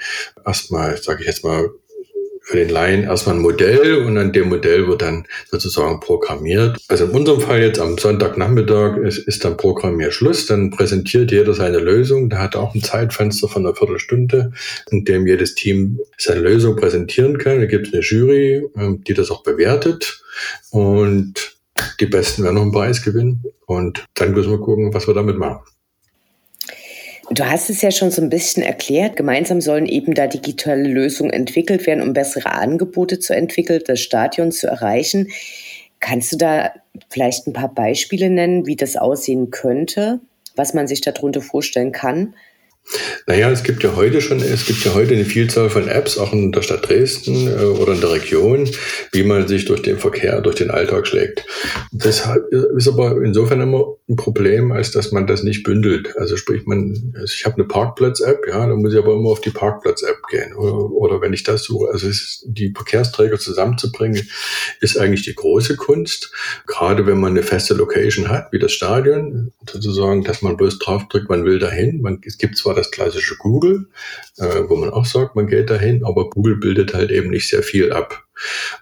erstmal, 0.45 0.97
sage 0.97 1.21
ich 1.21 1.27
jetzt 1.27 1.43
mal, 1.43 1.69
für 2.49 2.57
den 2.57 2.69
Laien 2.69 3.03
erstmal 3.03 3.35
ein 3.35 3.43
Modell 3.43 3.97
und 3.97 4.17
an 4.17 4.33
dem 4.33 4.49
Modell 4.49 4.87
wird 4.87 5.03
dann 5.03 5.27
sozusagen 5.51 5.99
programmiert. 5.99 6.79
Also 6.87 7.05
in 7.05 7.11
unserem 7.11 7.41
Fall 7.41 7.61
jetzt 7.61 7.79
am 7.79 7.99
Sonntagnachmittag 7.99 8.97
ist, 8.97 9.19
ist 9.19 9.45
dann 9.45 9.55
Programmierschluss, 9.55 10.47
dann 10.47 10.71
präsentiert 10.71 11.31
jeder 11.31 11.53
seine 11.53 11.77
Lösung. 11.77 12.27
Da 12.27 12.39
hat 12.39 12.55
auch 12.55 12.73
ein 12.73 12.81
Zeitfenster 12.81 13.47
von 13.47 13.67
einer 13.67 13.75
Viertelstunde, 13.75 14.51
in 14.89 15.05
dem 15.05 15.27
jedes 15.27 15.53
Team 15.53 15.99
seine 16.17 16.39
Lösung 16.39 16.75
präsentieren 16.75 17.37
kann. 17.37 17.59
Da 17.59 17.67
gibt 17.67 17.89
es 17.89 17.93
eine 17.93 18.01
Jury, 18.01 18.63
ähm, 18.75 19.03
die 19.03 19.13
das 19.13 19.29
auch 19.29 19.43
bewertet 19.43 20.23
und 20.71 21.55
die 21.99 22.07
Besten 22.07 22.43
werden 22.43 22.55
noch 22.55 22.63
einen 22.63 22.71
Preis 22.71 23.03
gewinnen 23.03 23.43
und 23.67 24.05
dann 24.15 24.31
müssen 24.31 24.49
wir 24.49 24.59
gucken, 24.59 24.91
was 24.91 25.07
wir 25.07 25.13
damit 25.13 25.37
machen. 25.37 25.61
Du 27.31 27.45
hast 27.47 27.69
es 27.69 27.81
ja 27.81 27.91
schon 27.91 28.09
so 28.09 28.21
ein 28.21 28.29
bisschen 28.29 28.63
erklärt. 28.63 29.15
Gemeinsam 29.15 29.61
sollen 29.61 29.85
eben 29.85 30.15
da 30.15 30.25
digitale 30.25 30.87
Lösungen 30.87 31.31
entwickelt 31.31 31.85
werden, 31.85 32.01
um 32.01 32.13
bessere 32.13 32.51
Angebote 32.51 33.19
zu 33.19 33.35
entwickeln, 33.35 33.81
das 33.85 33.99
Stadion 33.99 34.51
zu 34.51 34.67
erreichen. 34.67 35.27
Kannst 35.99 36.31
du 36.31 36.37
da 36.37 36.71
vielleicht 37.09 37.45
ein 37.45 37.53
paar 37.53 37.73
Beispiele 37.73 38.31
nennen, 38.31 38.65
wie 38.65 38.75
das 38.75 38.95
aussehen 38.95 39.51
könnte, 39.51 40.21
was 40.55 40.73
man 40.73 40.87
sich 40.87 41.01
darunter 41.01 41.41
vorstellen 41.41 41.91
kann? 41.91 42.33
Naja, 43.27 43.51
es 43.51 43.63
gibt 43.63 43.83
ja 43.83 43.95
heute 43.95 44.21
schon, 44.21 44.39
es 44.39 44.65
gibt 44.65 44.83
ja 44.83 44.93
heute 44.95 45.13
eine 45.13 45.25
Vielzahl 45.25 45.69
von 45.69 45.87
Apps, 45.87 46.17
auch 46.17 46.33
in 46.33 46.51
der 46.51 46.63
Stadt 46.63 46.89
Dresden 46.89 47.47
äh, 47.47 47.63
oder 47.63 47.93
in 47.93 48.01
der 48.01 48.11
Region, 48.11 48.67
wie 49.11 49.23
man 49.23 49.47
sich 49.47 49.65
durch 49.65 49.81
den 49.83 49.99
Verkehr, 49.99 50.41
durch 50.41 50.55
den 50.55 50.71
Alltag 50.71 51.05
schlägt. 51.05 51.45
Das 51.91 52.27
ist 52.75 52.87
aber 52.87 53.21
insofern 53.21 53.61
immer 53.61 53.95
ein 54.09 54.15
Problem, 54.15 54.71
als 54.71 54.89
dass 54.91 55.11
man 55.11 55.27
das 55.27 55.43
nicht 55.43 55.63
bündelt. 55.63 56.17
Also 56.17 56.35
sprich, 56.37 56.65
man, 56.65 57.13
also 57.15 57.31
ich 57.31 57.45
habe 57.45 57.55
eine 57.55 57.65
Parkplatz-App, 57.65 58.45
ja, 58.47 58.65
dann 58.65 58.81
muss 58.81 58.93
ich 58.93 58.99
aber 58.99 59.13
immer 59.13 59.29
auf 59.29 59.41
die 59.41 59.51
Parkplatz-App 59.51 60.23
gehen. 60.31 60.53
Oder, 60.55 60.91
oder 60.91 61.21
wenn 61.21 61.33
ich 61.33 61.43
das 61.43 61.63
suche, 61.63 61.91
also 61.91 62.07
ist, 62.07 62.43
die 62.47 62.73
Verkehrsträger 62.75 63.37
zusammenzubringen, 63.37 64.27
ist 64.81 64.97
eigentlich 64.97 65.23
die 65.23 65.35
große 65.35 65.75
Kunst. 65.75 66.31
Gerade 66.65 67.05
wenn 67.05 67.19
man 67.19 67.33
eine 67.33 67.43
feste 67.43 67.75
Location 67.75 68.29
hat, 68.29 68.51
wie 68.51 68.59
das 68.59 68.71
Stadion, 68.71 69.51
sozusagen, 69.69 70.23
dass 70.23 70.41
man 70.41 70.57
bloß 70.57 70.79
draufdrückt, 70.79 71.29
man 71.29 71.45
will 71.45 71.59
dahin. 71.59 72.01
Man, 72.01 72.19
es 72.25 72.39
gibt 72.39 72.57
zwar 72.57 72.78
das 72.79 72.91
klassische 72.91 73.35
Google, 73.37 73.87
äh, 74.37 74.63
wo 74.67 74.75
man 74.75 74.89
auch 74.89 75.05
sagt, 75.05 75.35
man 75.35 75.47
geht 75.47 75.69
dahin, 75.69 76.03
aber 76.03 76.29
Google 76.29 76.57
bildet 76.57 76.93
halt 76.93 77.11
eben 77.11 77.29
nicht 77.29 77.49
sehr 77.49 77.63
viel 77.63 77.91
ab, 77.91 78.23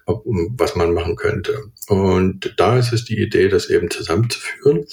was 0.06 0.76
man 0.76 0.94
machen 0.94 1.16
könnte. 1.16 1.64
Und 1.88 2.54
da 2.56 2.78
ist 2.78 2.92
es 2.92 3.04
die 3.04 3.20
Idee, 3.20 3.48
das 3.48 3.68
eben 3.68 3.90
zusammenzuführen 3.90 4.86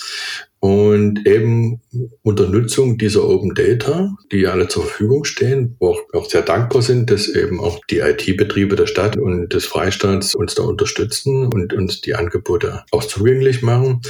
und 0.59 1.27
eben 1.27 1.81
unter 2.23 2.49
Nutzung 2.49 2.97
dieser 2.97 3.27
Open 3.29 3.53
Data, 3.53 4.15
die 4.31 4.47
alle 4.47 4.67
zur 4.67 4.83
Verfügung 4.83 5.23
stehen, 5.23 5.75
wo 5.79 5.93
wir 5.93 6.19
auch 6.19 6.27
sehr 6.27 6.41
dankbar 6.41 6.81
sind, 6.81 7.11
dass 7.11 7.27
eben 7.29 7.59
auch 7.59 7.79
die 7.91 7.99
IT-Betriebe 7.99 8.75
der 8.75 8.87
Stadt 8.87 9.15
und 9.15 9.53
des 9.53 9.65
Freistaats 9.65 10.33
uns 10.33 10.55
da 10.55 10.63
unterstützen 10.63 11.45
und 11.53 11.73
uns 11.73 12.01
die 12.01 12.15
Angebote 12.15 12.83
auch 12.91 13.03
zugänglich 13.03 13.61
machen 13.61 14.01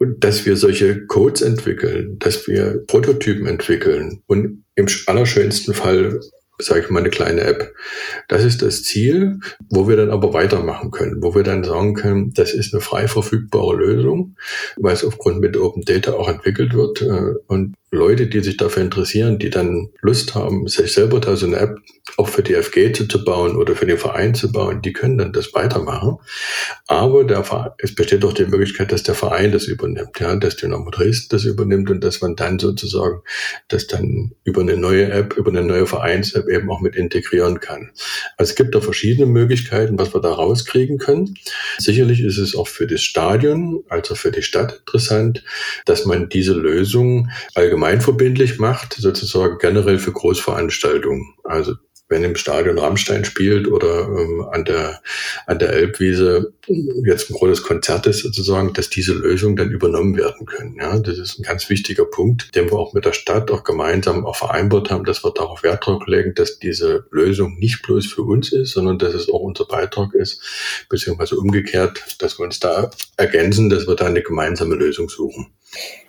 dass 0.00 0.46
wir 0.46 0.56
solche 0.56 1.06
Codes 1.06 1.42
entwickeln, 1.42 2.18
dass 2.18 2.48
wir 2.48 2.82
Prototypen 2.86 3.46
entwickeln 3.46 4.22
und 4.26 4.64
im 4.74 4.86
allerschönsten 5.06 5.74
Fall 5.74 6.20
sage 6.62 6.80
ich 6.80 6.90
mal, 6.90 7.00
eine 7.00 7.10
kleine 7.10 7.42
App. 7.42 7.74
Das 8.28 8.44
ist 8.44 8.62
das 8.62 8.82
Ziel, 8.82 9.40
wo 9.68 9.88
wir 9.88 9.96
dann 9.96 10.10
aber 10.10 10.32
weitermachen 10.32 10.90
können, 10.90 11.22
wo 11.22 11.34
wir 11.34 11.42
dann 11.42 11.64
sagen 11.64 11.94
können, 11.94 12.32
das 12.34 12.52
ist 12.52 12.74
eine 12.74 12.80
frei 12.80 13.08
verfügbare 13.08 13.76
Lösung, 13.76 14.36
weil 14.76 14.94
es 14.94 15.04
aufgrund 15.04 15.40
mit 15.40 15.56
Open 15.56 15.82
Data 15.82 16.12
auch 16.12 16.28
entwickelt 16.28 16.74
wird 16.74 17.02
äh, 17.02 17.34
und 17.46 17.74
Leute, 17.92 18.28
die 18.28 18.40
sich 18.40 18.56
dafür 18.56 18.82
interessieren, 18.84 19.38
die 19.38 19.50
dann 19.50 19.88
Lust 20.00 20.36
haben, 20.36 20.68
sich 20.68 20.92
selber 20.92 21.18
da 21.18 21.34
so 21.34 21.46
eine 21.46 21.56
App 21.56 21.76
auch 22.16 22.28
für 22.28 22.42
die 22.42 22.54
FG 22.54 22.92
zu, 22.92 23.24
bauen 23.24 23.56
oder 23.56 23.74
für 23.74 23.86
den 23.86 23.98
Verein 23.98 24.34
zu 24.34 24.52
bauen, 24.52 24.80
die 24.82 24.92
können 24.92 25.18
dann 25.18 25.32
das 25.32 25.54
weitermachen. 25.54 26.18
Aber 26.86 27.24
der 27.24 27.74
es 27.78 27.94
besteht 27.94 28.22
doch 28.22 28.32
die 28.32 28.46
Möglichkeit, 28.46 28.92
dass 28.92 29.02
der 29.02 29.14
Verein 29.14 29.52
das 29.52 29.64
übernimmt, 29.64 30.20
ja, 30.20 30.34
dass 30.36 30.56
Dynamo 30.56 30.90
Dresden 30.90 31.28
das 31.30 31.44
übernimmt 31.44 31.90
und 31.90 32.04
dass 32.04 32.20
man 32.20 32.36
dann 32.36 32.58
sozusagen 32.58 33.22
das 33.68 33.86
dann 33.86 34.32
über 34.44 34.60
eine 34.60 34.76
neue 34.76 35.10
App, 35.10 35.36
über 35.36 35.50
eine 35.50 35.62
neue 35.62 35.86
Vereins-App 35.86 36.48
eben 36.48 36.70
auch 36.70 36.80
mit 36.80 36.94
integrieren 36.94 37.60
kann. 37.60 37.90
Also 38.36 38.50
es 38.50 38.56
gibt 38.56 38.74
da 38.74 38.80
verschiedene 38.80 39.26
Möglichkeiten, 39.26 39.98
was 39.98 40.14
wir 40.14 40.20
da 40.20 40.32
rauskriegen 40.32 40.98
können. 40.98 41.34
Sicherlich 41.78 42.20
ist 42.20 42.38
es 42.38 42.54
auch 42.54 42.68
für 42.68 42.86
das 42.86 43.02
Stadion, 43.02 43.82
also 43.88 44.14
für 44.14 44.30
die 44.30 44.42
Stadt 44.42 44.78
interessant, 44.78 45.44
dass 45.86 46.04
man 46.04 46.28
diese 46.28 46.52
Lösung 46.52 47.30
allgemein 47.54 47.79
allgemeinverbindlich 47.80 48.58
macht, 48.58 48.94
sozusagen 48.94 49.58
generell 49.58 49.98
für 49.98 50.12
Großveranstaltungen. 50.12 51.34
Also 51.44 51.74
wenn 52.08 52.24
im 52.24 52.34
Stadion 52.34 52.76
Rammstein 52.76 53.24
spielt 53.24 53.68
oder 53.68 54.08
ähm, 54.08 54.44
an 54.50 54.64
der 54.64 55.00
an 55.46 55.60
der 55.60 55.72
Elbwiese 55.72 56.52
jetzt 57.04 57.30
ein 57.30 57.34
großes 57.34 57.62
Konzert 57.62 58.06
ist 58.08 58.22
sozusagen, 58.22 58.72
dass 58.72 58.90
diese 58.90 59.14
Lösungen 59.14 59.54
dann 59.54 59.70
übernommen 59.70 60.16
werden 60.16 60.44
können. 60.44 60.74
Ja, 60.76 60.98
das 60.98 61.18
ist 61.18 61.38
ein 61.38 61.44
ganz 61.44 61.70
wichtiger 61.70 62.04
Punkt, 62.04 62.54
den 62.56 62.68
wir 62.68 62.78
auch 62.78 62.94
mit 62.94 63.04
der 63.04 63.12
Stadt 63.12 63.50
auch 63.52 63.62
gemeinsam 63.62 64.26
auch 64.26 64.36
vereinbart 64.36 64.90
haben, 64.90 65.04
dass 65.04 65.24
wir 65.24 65.30
darauf 65.30 65.62
Wert 65.62 65.86
drauf 65.86 66.04
legen, 66.06 66.34
dass 66.34 66.58
diese 66.58 67.06
Lösung 67.12 67.58
nicht 67.60 67.82
bloß 67.82 68.06
für 68.06 68.22
uns 68.22 68.52
ist, 68.52 68.72
sondern 68.72 68.98
dass 68.98 69.14
es 69.14 69.28
auch 69.28 69.40
unser 69.40 69.66
Beitrag 69.66 70.12
ist, 70.12 70.42
beziehungsweise 70.88 71.36
umgekehrt, 71.36 72.02
dass 72.18 72.40
wir 72.40 72.44
uns 72.44 72.58
da 72.58 72.90
ergänzen, 73.16 73.70
dass 73.70 73.86
wir 73.86 73.94
da 73.94 74.06
eine 74.06 74.22
gemeinsame 74.22 74.74
Lösung 74.74 75.08
suchen. 75.08 75.52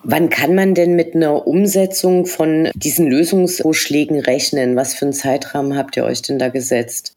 Wann 0.03 0.29
kann 0.29 0.55
man 0.55 0.73
denn 0.73 0.95
mit 0.95 1.13
einer 1.13 1.45
Umsetzung 1.45 2.25
von 2.25 2.69
diesen 2.73 3.07
Lösungsvorschlägen 3.07 4.19
rechnen? 4.19 4.75
Was 4.75 4.95
für 4.95 5.05
einen 5.05 5.13
Zeitrahmen 5.13 5.77
habt 5.77 5.95
ihr 5.95 6.05
euch 6.05 6.23
denn 6.23 6.39
da 6.39 6.49
gesetzt? 6.49 7.13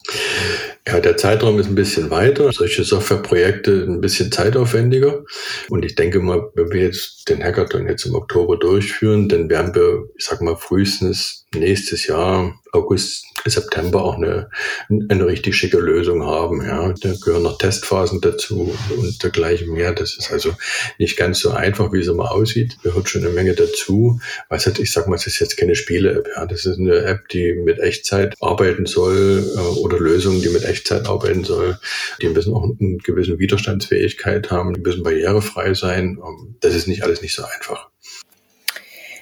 Ja, 0.87 1.01
der 1.01 1.17
Zeitraum 1.17 1.59
ist 1.59 1.67
ein 1.67 1.75
bisschen 1.75 2.11
weiter. 2.11 2.53
Solche 2.53 2.85
Softwareprojekte 2.85 3.87
ein 3.89 4.03
bisschen 4.03 4.31
zeitaufwendiger. 4.31 5.25
Und 5.71 5.85
ich 5.85 5.95
denke 5.95 6.21
mal, 6.21 6.51
wenn 6.55 6.71
wir 6.73 6.83
jetzt 6.83 7.29
den 7.31 7.43
Hackathon 7.43 7.89
jetzt 7.89 8.05
im 8.05 8.15
Oktober 8.15 8.59
durchführen, 8.59 9.31
dann 9.31 9.49
werden 9.49 9.75
wir, 9.75 10.11
ich 10.19 10.27
sag 10.27 10.43
mal, 10.43 10.57
frühestens 10.57 11.47
nächstes 11.55 12.07
Jahr, 12.07 12.61
August, 12.73 13.25
September 13.51 14.03
auch 14.03 14.17
eine, 14.17 14.49
eine 14.89 15.27
richtig 15.27 15.57
schicke 15.57 15.79
Lösung 15.79 16.25
haben. 16.25 16.65
Ja, 16.65 16.93
da 17.01 17.15
gehören 17.23 17.43
noch 17.43 17.59
Testphasen 17.59 18.21
dazu 18.21 18.75
und 18.97 19.23
dergleichen 19.23 19.73
mehr. 19.73 19.93
Das 19.93 20.17
ist 20.17 20.33
also 20.33 20.55
nicht 20.99 21.17
ganz 21.17 21.41
so 21.41 21.51
einfach, 21.51 21.93
wie 21.93 22.01
es 22.01 22.09
immer 22.09 22.33
aussieht. 22.33 22.77
Gehört 22.83 23.09
schon 23.09 23.25
eine 23.25 23.35
Menge 23.35 23.55
dazu. 23.55 24.21
Was 24.49 24.67
hat, 24.67 24.79
ich 24.79 24.93
sag 24.93 25.09
mal, 25.09 25.17
es 25.17 25.27
ist 25.27 25.41
jetzt 25.41 25.57
keine 25.57 25.75
Spiele-App. 25.75 26.29
Ja, 26.37 26.47
das 26.47 26.65
ist 26.65 26.79
eine 26.79 26.97
App, 27.05 27.29
die 27.29 27.55
mit 27.55 27.79
Echtzeit 27.79 28.35
arbeiten 28.41 28.87
soll 28.87 29.45
äh, 29.57 29.59
oder 29.79 29.99
Lösungen, 29.99 30.43
die 30.43 30.49
mit 30.49 30.65
Echtzeit 30.65 31.07
arbeiten 31.07 31.45
soll. 31.45 31.79
Die 32.23 32.29
müssen 32.29 32.55
auch 32.55 32.65
eine 32.65 32.97
gewisse 32.99 33.39
Widerstandsfähigkeit 33.39 34.51
haben, 34.51 34.75
die 34.75 34.81
müssen 34.81 35.03
barrierefrei 35.03 35.75
sein. 35.75 36.19
Ähm, 36.25 36.57
das 36.61 36.75
ist 36.75 36.89
nicht 36.89 37.03
alles 37.03 37.23
nicht 37.23 37.35
so 37.35 37.45
einfach. 37.45 37.89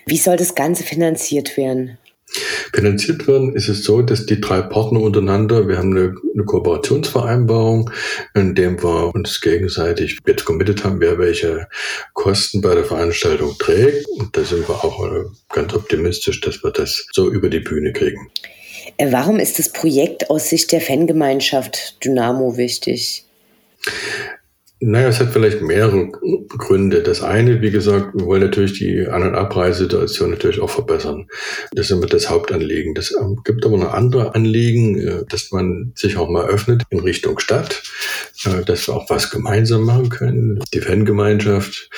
Wie 0.06 0.16
soll 0.16 0.36
das 0.36 0.54
Ganze 0.54 0.82
finanziert 0.82 1.56
werden? 1.56 1.98
Finanziert 2.74 3.28
werden 3.28 3.54
ist 3.54 3.68
es 3.68 3.84
so, 3.84 4.00
dass 4.02 4.24
die 4.26 4.40
drei 4.40 4.62
Partner 4.62 5.00
untereinander, 5.00 5.68
wir 5.68 5.78
haben 5.78 5.96
eine, 5.96 6.14
eine 6.32 6.44
Kooperationsvereinbarung, 6.44 7.90
in 8.34 8.54
dem 8.54 8.82
wir 8.82 9.14
uns 9.14 9.40
gegenseitig 9.40 10.18
jetzt 10.26 10.44
committed 10.44 10.82
haben, 10.82 11.00
wer 11.00 11.18
welche 11.18 11.68
Kosten 12.14 12.62
bei 12.62 12.74
der 12.74 12.84
Veranstaltung 12.84 13.56
trägt. 13.58 14.06
Und 14.18 14.36
da 14.36 14.44
sind 14.44 14.68
wir 14.68 14.84
auch 14.84 15.04
äh, 15.04 15.24
ganz 15.50 15.74
optimistisch, 15.74 16.40
dass 16.40 16.64
wir 16.64 16.70
das 16.70 17.06
so 17.12 17.30
über 17.30 17.50
die 17.50 17.60
Bühne 17.60 17.92
kriegen. 17.92 18.30
Äh, 18.96 19.12
warum 19.12 19.38
ist 19.38 19.58
das 19.58 19.70
Projekt 19.70 20.30
aus 20.30 20.48
Sicht 20.48 20.72
der 20.72 20.80
Fangemeinschaft 20.80 22.02
Dynamo 22.04 22.56
wichtig? 22.56 23.24
Naja, 24.84 25.06
es 25.06 25.20
hat 25.20 25.32
vielleicht 25.32 25.62
mehrere 25.62 26.08
Gründe. 26.08 27.04
Das 27.04 27.22
eine, 27.22 27.62
wie 27.62 27.70
gesagt, 27.70 28.14
wir 28.14 28.26
wollen 28.26 28.42
natürlich 28.42 28.80
die 28.80 29.06
An- 29.06 29.22
und 29.22 29.36
Abreisesituation 29.36 30.30
natürlich 30.30 30.60
auch 30.60 30.70
verbessern. 30.70 31.28
Das 31.70 31.86
ist 31.86 31.92
immer 31.92 32.06
das 32.06 32.28
Hauptanliegen. 32.28 32.92
Das 32.92 33.12
ähm, 33.12 33.40
gibt 33.44 33.64
aber 33.64 33.78
noch 33.78 33.92
andere 33.92 34.34
Anliegen, 34.34 34.98
äh, 34.98 35.24
dass 35.28 35.52
man 35.52 35.92
sich 35.94 36.16
auch 36.16 36.28
mal 36.28 36.46
öffnet 36.48 36.82
in 36.90 36.98
Richtung 36.98 37.38
Stadt, 37.38 37.80
äh, 38.44 38.64
dass 38.64 38.88
wir 38.88 38.96
auch 38.96 39.08
was 39.08 39.30
gemeinsam 39.30 39.84
machen 39.84 40.08
können. 40.08 40.58
Die 40.74 40.80
Fangemeinschaft, 40.80 41.88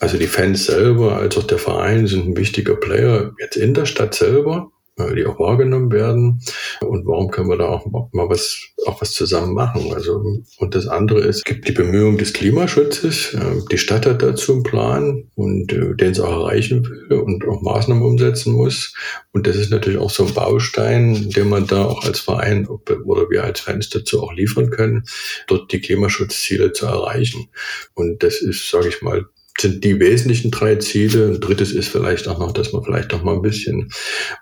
also 0.00 0.18
die 0.18 0.26
Fans 0.26 0.66
selber, 0.66 1.18
als 1.18 1.36
auch 1.36 1.46
der 1.46 1.58
Verein 1.58 2.08
sind 2.08 2.26
ein 2.26 2.36
wichtiger 2.36 2.74
Player 2.74 3.32
jetzt 3.38 3.56
in 3.56 3.74
der 3.74 3.86
Stadt 3.86 4.16
selber 4.16 4.72
die 5.14 5.26
auch 5.26 5.38
wahrgenommen 5.38 5.92
werden. 5.92 6.40
Und 6.80 7.06
warum 7.06 7.30
können 7.30 7.48
wir 7.48 7.56
da 7.56 7.68
auch 7.68 7.86
mal 7.86 8.28
was, 8.28 8.60
auch 8.86 9.00
was 9.00 9.12
zusammen 9.12 9.54
machen? 9.54 9.92
Also, 9.94 10.22
und 10.58 10.74
das 10.74 10.86
andere 10.86 11.20
ist, 11.20 11.44
gibt 11.44 11.68
die 11.68 11.72
Bemühungen 11.72 12.18
des 12.18 12.32
Klimaschutzes. 12.32 13.36
Die 13.70 13.78
Stadt 13.78 14.06
hat 14.06 14.22
dazu 14.22 14.52
einen 14.52 14.62
Plan 14.62 15.24
und 15.34 15.72
äh, 15.72 15.94
den 15.94 16.12
es 16.12 16.20
auch 16.20 16.30
erreichen 16.30 16.84
will 16.84 17.18
und 17.18 17.46
auch 17.46 17.62
Maßnahmen 17.62 18.02
umsetzen 18.02 18.52
muss. 18.52 18.94
Und 19.32 19.46
das 19.46 19.56
ist 19.56 19.70
natürlich 19.70 19.98
auch 19.98 20.10
so 20.10 20.26
ein 20.26 20.34
Baustein, 20.34 21.30
den 21.30 21.48
man 21.48 21.66
da 21.66 21.84
auch 21.84 22.04
als 22.04 22.20
Verein 22.20 22.66
oder 22.66 23.30
wir 23.30 23.44
als 23.44 23.60
Fans 23.60 23.90
dazu 23.90 24.22
auch 24.22 24.32
liefern 24.32 24.70
können, 24.70 25.04
dort 25.46 25.72
die 25.72 25.80
Klimaschutzziele 25.80 26.72
zu 26.72 26.86
erreichen. 26.86 27.48
Und 27.94 28.22
das 28.22 28.40
ist, 28.40 28.70
sage 28.70 28.88
ich 28.88 29.02
mal, 29.02 29.26
sind 29.60 29.84
die 29.84 29.98
wesentlichen 29.98 30.50
drei 30.50 30.76
Ziele. 30.76 31.28
Ein 31.28 31.40
drittes 31.40 31.72
ist 31.72 31.88
vielleicht 31.88 32.28
auch 32.28 32.38
noch, 32.38 32.52
dass 32.52 32.72
man 32.72 32.84
vielleicht 32.84 33.12
auch 33.12 33.22
mal 33.22 33.34
ein 33.34 33.42
bisschen 33.42 33.90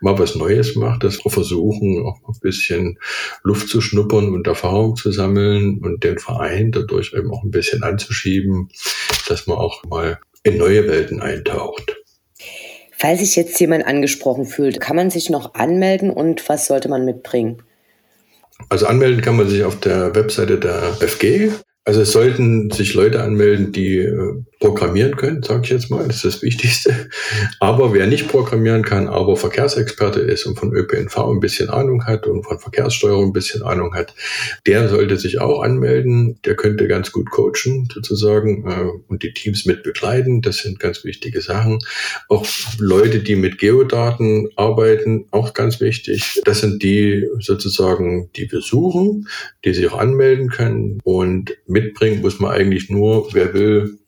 mal 0.00 0.18
was 0.18 0.34
Neues 0.34 0.76
macht, 0.76 1.04
dass 1.04 1.24
wir 1.24 1.30
versuchen, 1.30 2.04
auch 2.04 2.18
ein 2.28 2.38
bisschen 2.40 2.98
Luft 3.42 3.68
zu 3.68 3.80
schnuppern 3.80 4.34
und 4.34 4.46
Erfahrung 4.46 4.96
zu 4.96 5.12
sammeln 5.12 5.78
und 5.82 6.04
den 6.04 6.18
Verein 6.18 6.72
dadurch 6.72 7.14
eben 7.16 7.32
auch 7.32 7.42
ein 7.42 7.50
bisschen 7.50 7.82
anzuschieben, 7.82 8.68
dass 9.28 9.46
man 9.46 9.56
auch 9.56 9.82
mal 9.84 10.18
in 10.42 10.58
neue 10.58 10.86
Welten 10.86 11.20
eintaucht. 11.20 11.96
Falls 12.98 13.20
sich 13.20 13.36
jetzt 13.36 13.60
jemand 13.60 13.86
angesprochen 13.86 14.46
fühlt, 14.46 14.80
kann 14.80 14.96
man 14.96 15.10
sich 15.10 15.28
noch 15.28 15.54
anmelden 15.54 16.10
und 16.10 16.48
was 16.48 16.66
sollte 16.66 16.88
man 16.88 17.04
mitbringen? 17.04 17.62
Also 18.70 18.86
anmelden 18.86 19.20
kann 19.20 19.36
man 19.36 19.48
sich 19.48 19.64
auf 19.64 19.78
der 19.80 20.14
Webseite 20.14 20.58
der 20.58 20.94
FG. 21.00 21.50
Also 21.84 22.00
es 22.00 22.12
sollten 22.12 22.70
sich 22.70 22.94
Leute 22.94 23.22
anmelden, 23.22 23.70
die 23.70 23.98
äh, 23.98 24.42
programmieren 24.66 25.16
können, 25.16 25.42
sage 25.44 25.62
ich 25.64 25.70
jetzt 25.70 25.90
mal, 25.90 26.06
das 26.06 26.16
ist 26.16 26.24
das 26.24 26.42
Wichtigste. 26.42 27.08
Aber 27.60 27.94
wer 27.94 28.08
nicht 28.08 28.28
programmieren 28.28 28.82
kann, 28.82 29.06
aber 29.08 29.36
Verkehrsexperte 29.36 30.20
ist 30.20 30.44
und 30.44 30.58
von 30.58 30.72
ÖPNV 30.74 31.16
ein 31.18 31.40
bisschen 31.40 31.70
Ahnung 31.70 32.04
hat 32.04 32.26
und 32.26 32.42
von 32.42 32.58
Verkehrssteuerung 32.58 33.26
ein 33.26 33.32
bisschen 33.32 33.62
Ahnung 33.62 33.94
hat, 33.94 34.14
der 34.66 34.88
sollte 34.88 35.18
sich 35.18 35.40
auch 35.40 35.62
anmelden. 35.62 36.40
Der 36.44 36.56
könnte 36.56 36.88
ganz 36.88 37.12
gut 37.12 37.30
coachen 37.30 37.88
sozusagen 37.94 38.68
äh, 38.68 38.90
und 39.08 39.22
die 39.22 39.32
Teams 39.32 39.66
mit 39.66 39.84
begleiten. 39.84 40.42
Das 40.42 40.58
sind 40.58 40.80
ganz 40.80 41.04
wichtige 41.04 41.40
Sachen. 41.40 41.78
Auch 42.28 42.44
Leute, 42.78 43.20
die 43.20 43.36
mit 43.36 43.58
Geodaten 43.58 44.48
arbeiten, 44.56 45.26
auch 45.30 45.54
ganz 45.54 45.80
wichtig. 45.80 46.40
Das 46.44 46.60
sind 46.60 46.82
die 46.82 47.28
sozusagen, 47.38 48.30
die 48.34 48.50
wir 48.50 48.62
suchen, 48.62 49.28
die 49.64 49.74
sich 49.74 49.88
auch 49.88 49.98
anmelden 49.98 50.48
können 50.48 50.98
und 51.04 51.56
mitbringen 51.66 52.20
muss 52.22 52.40
man 52.40 52.50
eigentlich 52.50 52.90
nur, 52.90 53.32
wer 53.32 53.54
will, 53.54 53.98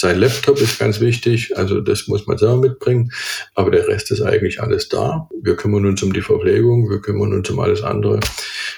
sein 0.00 0.18
Laptop 0.18 0.58
ist 0.60 0.78
ganz 0.78 1.00
wichtig, 1.00 1.56
also 1.58 1.80
das 1.80 2.08
muss 2.08 2.26
man 2.26 2.38
selber 2.38 2.56
mitbringen, 2.56 3.12
aber 3.54 3.70
der 3.70 3.86
Rest 3.86 4.10
ist 4.10 4.22
eigentlich 4.22 4.60
alles 4.60 4.88
da. 4.88 5.28
Wir 5.42 5.56
kümmern 5.56 5.84
uns 5.84 6.02
um 6.02 6.12
die 6.12 6.22
Verpflegung, 6.22 6.88
wir 6.88 7.00
kümmern 7.00 7.34
uns 7.34 7.50
um 7.50 7.60
alles 7.60 7.82
andere. 7.82 8.20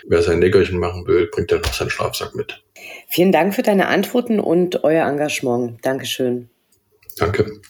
Wer 0.08 0.22
sein 0.22 0.40
Nickerchen 0.40 0.78
machen 0.78 1.06
will, 1.06 1.28
bringt 1.28 1.52
dann 1.52 1.60
noch 1.60 1.72
seinen 1.72 1.90
Schlafsack 1.90 2.34
mit. 2.34 2.62
Vielen 3.08 3.30
Dank 3.30 3.54
für 3.54 3.62
deine 3.62 3.86
Antworten 3.86 4.40
und 4.40 4.82
euer 4.82 5.06
Engagement. 5.06 5.78
Dankeschön. 5.82 6.50
Danke. 7.18 7.60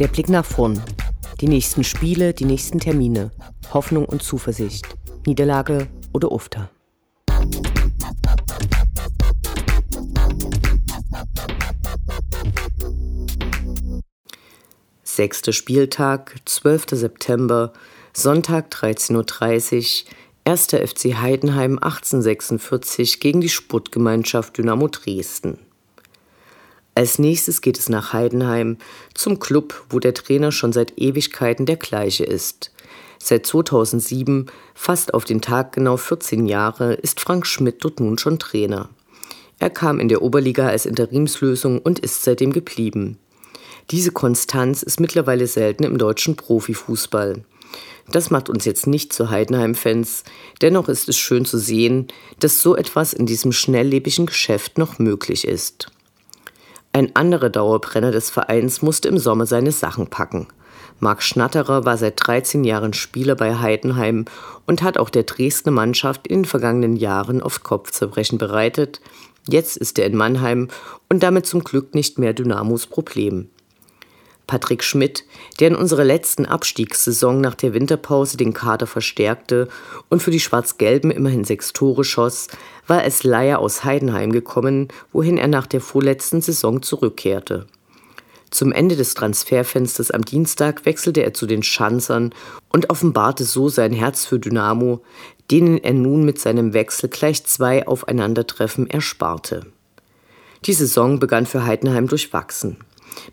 Der 0.00 0.08
Blick 0.08 0.28
nach 0.28 0.44
vorn. 0.44 0.82
Die 1.40 1.46
nächsten 1.46 1.84
Spiele, 1.84 2.34
die 2.34 2.46
nächsten 2.46 2.80
Termine. 2.80 3.30
Hoffnung 3.72 4.06
und 4.06 4.24
Zuversicht. 4.24 4.88
Niederlage 5.24 5.86
oder 6.12 6.32
Ufter. 6.32 6.68
Sechster 15.04 15.52
Spieltag, 15.52 16.40
12. 16.44 16.86
September, 16.90 17.72
Sonntag 18.12 18.72
13.30 18.72 20.06
Uhr, 20.06 20.10
1. 20.44 20.66
FC 20.66 21.14
Heidenheim 21.20 21.78
1846 21.78 23.20
gegen 23.20 23.40
die 23.40 23.48
Sportgemeinschaft 23.48 24.58
Dynamo 24.58 24.88
Dresden. 24.88 25.60
Als 26.94 27.18
nächstes 27.18 27.60
geht 27.60 27.78
es 27.78 27.88
nach 27.88 28.12
Heidenheim, 28.12 28.76
zum 29.14 29.40
Club, 29.40 29.84
wo 29.90 29.98
der 29.98 30.14
Trainer 30.14 30.52
schon 30.52 30.72
seit 30.72 30.96
Ewigkeiten 30.96 31.66
der 31.66 31.76
gleiche 31.76 32.24
ist. 32.24 32.70
Seit 33.18 33.46
2007, 33.46 34.46
fast 34.74 35.14
auf 35.14 35.24
den 35.24 35.40
Tag 35.40 35.72
genau 35.72 35.96
14 35.96 36.46
Jahre, 36.46 36.94
ist 36.94 37.20
Frank 37.20 37.46
Schmidt 37.46 37.82
dort 37.84 37.98
nun 37.98 38.18
schon 38.18 38.38
Trainer. 38.38 38.90
Er 39.58 39.70
kam 39.70 39.98
in 39.98 40.08
der 40.08 40.22
Oberliga 40.22 40.68
als 40.68 40.86
Interimslösung 40.86 41.80
und 41.80 41.98
ist 41.98 42.22
seitdem 42.22 42.52
geblieben. 42.52 43.18
Diese 43.90 44.12
Konstanz 44.12 44.82
ist 44.82 45.00
mittlerweile 45.00 45.46
selten 45.46 45.84
im 45.84 45.98
deutschen 45.98 46.36
Profifußball. 46.36 47.44
Das 48.10 48.30
macht 48.30 48.50
uns 48.50 48.66
jetzt 48.66 48.86
nicht 48.86 49.12
zu 49.12 49.30
Heidenheim-Fans, 49.30 50.24
dennoch 50.60 50.88
ist 50.88 51.08
es 51.08 51.16
schön 51.16 51.44
zu 51.44 51.58
sehen, 51.58 52.08
dass 52.38 52.60
so 52.60 52.76
etwas 52.76 53.14
in 53.14 53.26
diesem 53.26 53.52
schnelllebigen 53.52 54.26
Geschäft 54.26 54.76
noch 54.78 54.98
möglich 54.98 55.46
ist. 55.46 55.90
Ein 56.96 57.16
anderer 57.16 57.50
Dauerbrenner 57.50 58.12
des 58.12 58.30
Vereins 58.30 58.80
musste 58.80 59.08
im 59.08 59.18
Sommer 59.18 59.46
seine 59.46 59.72
Sachen 59.72 60.06
packen. 60.06 60.46
Marc 61.00 61.24
Schnatterer 61.24 61.84
war 61.84 61.98
seit 61.98 62.24
13 62.24 62.62
Jahren 62.62 62.92
Spieler 62.92 63.34
bei 63.34 63.56
Heidenheim 63.56 64.26
und 64.66 64.80
hat 64.84 64.96
auch 64.96 65.10
der 65.10 65.24
Dresdner 65.24 65.72
Mannschaft 65.72 66.28
in 66.28 66.42
den 66.42 66.44
vergangenen 66.44 66.94
Jahren 66.94 67.42
oft 67.42 67.64
Kopfzerbrechen 67.64 68.38
bereitet. 68.38 69.00
Jetzt 69.48 69.76
ist 69.76 69.98
er 69.98 70.06
in 70.06 70.16
Mannheim 70.16 70.68
und 71.08 71.24
damit 71.24 71.46
zum 71.46 71.64
Glück 71.64 71.96
nicht 71.96 72.20
mehr 72.20 72.32
Dynamos 72.32 72.86
Problem. 72.86 73.50
Patrick 74.46 74.84
Schmidt, 74.84 75.24
der 75.58 75.68
in 75.68 75.76
unserer 75.76 76.04
letzten 76.04 76.46
Abstiegssaison 76.46 77.40
nach 77.40 77.54
der 77.54 77.72
Winterpause 77.72 78.36
den 78.36 78.52
Kader 78.52 78.86
verstärkte 78.86 79.68
und 80.08 80.22
für 80.22 80.30
die 80.30 80.40
Schwarz-Gelben 80.40 81.10
immerhin 81.10 81.44
sechs 81.44 81.72
Tore 81.72 82.04
schoss, 82.04 82.48
war 82.86 83.00
als 83.00 83.24
Leier 83.24 83.58
aus 83.58 83.84
Heidenheim 83.84 84.32
gekommen, 84.32 84.88
wohin 85.12 85.38
er 85.38 85.48
nach 85.48 85.66
der 85.66 85.80
vorletzten 85.80 86.42
Saison 86.42 86.82
zurückkehrte. 86.82 87.66
Zum 88.50 88.70
Ende 88.70 88.94
des 88.94 89.14
Transferfensters 89.14 90.12
am 90.12 90.24
Dienstag 90.24 90.86
wechselte 90.86 91.24
er 91.24 91.34
zu 91.34 91.46
den 91.46 91.64
Schanzern 91.64 92.32
und 92.68 92.88
offenbarte 92.88 93.44
so 93.44 93.68
sein 93.68 93.92
Herz 93.92 94.26
für 94.26 94.38
Dynamo, 94.38 95.02
denen 95.50 95.78
er 95.78 95.94
nun 95.94 96.24
mit 96.24 96.38
seinem 96.38 96.72
Wechsel 96.72 97.08
gleich 97.08 97.44
zwei 97.46 97.86
Aufeinandertreffen 97.86 98.88
ersparte. 98.88 99.66
Die 100.66 100.72
Saison 100.72 101.18
begann 101.18 101.46
für 101.46 101.66
Heidenheim 101.66 102.06
durchwachsen. 102.06 102.76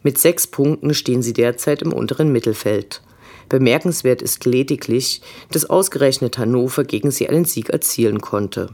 Mit 0.04 0.18
sechs 0.18 0.48
Punkten 0.48 0.94
stehen 0.94 1.22
sie 1.22 1.34
derzeit 1.34 1.82
im 1.82 1.94
unteren 1.94 2.32
Mittelfeld. 2.32 3.02
Bemerkenswert 3.50 4.22
ist 4.22 4.46
lediglich, 4.46 5.22
dass 5.52 5.70
ausgerechnet 5.70 6.38
Hannover 6.38 6.84
gegen 6.84 7.12
sie 7.12 7.28
einen 7.28 7.46
Sieg 7.46 7.70
erzielen 7.70 8.22
konnte. 8.22 8.70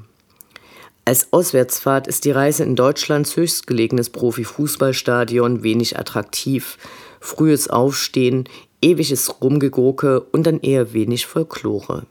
Als 1.04 1.32
Auswärtsfahrt 1.32 2.06
ist 2.08 2.26
die 2.26 2.32
Reise 2.32 2.64
in 2.64 2.76
Deutschlands 2.76 3.38
höchstgelegenes 3.38 4.10
Profifußballstadion 4.10 5.64
wenig 5.64 5.98
attraktiv. 5.98 6.78
Frühes 7.22 7.70
Aufstehen, 7.70 8.50
ewiges 8.82 9.42
Rumgegurke 9.42 10.20
und 10.20 10.44
dann 10.46 10.60
eher 10.60 10.94
wenig 10.94 11.26
Folklore. 11.26 12.06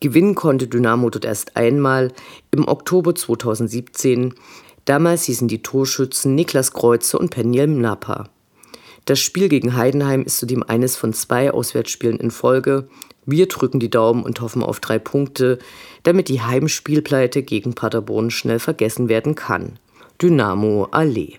Gewinnen 0.00 0.34
konnte 0.34 0.68
Dynamo 0.68 1.10
dort 1.10 1.24
erst 1.24 1.56
einmal 1.56 2.12
im 2.50 2.68
Oktober 2.68 3.14
2017 3.14 4.34
Damals 4.84 5.24
hießen 5.24 5.48
die 5.48 5.62
Torschützen 5.62 6.34
Niklas 6.34 6.72
Kreuze 6.72 7.18
und 7.18 7.30
Peniel 7.30 7.66
Mnapa. 7.66 8.28
Das 9.06 9.20
Spiel 9.20 9.48
gegen 9.48 9.76
Heidenheim 9.76 10.22
ist 10.22 10.38
zudem 10.38 10.62
eines 10.62 10.96
von 10.96 11.12
zwei 11.12 11.50
Auswärtsspielen 11.50 12.18
in 12.18 12.30
Folge. 12.30 12.88
Wir 13.26 13.48
drücken 13.48 13.80
die 13.80 13.90
Daumen 13.90 14.22
und 14.22 14.40
hoffen 14.40 14.62
auf 14.62 14.80
drei 14.80 14.98
Punkte, 14.98 15.58
damit 16.02 16.28
die 16.28 16.42
Heimspielpleite 16.42 17.42
gegen 17.42 17.74
Paderborn 17.74 18.30
schnell 18.30 18.58
vergessen 18.58 19.08
werden 19.08 19.34
kann. 19.34 19.78
Dynamo 20.20 20.88
Allee. 20.90 21.38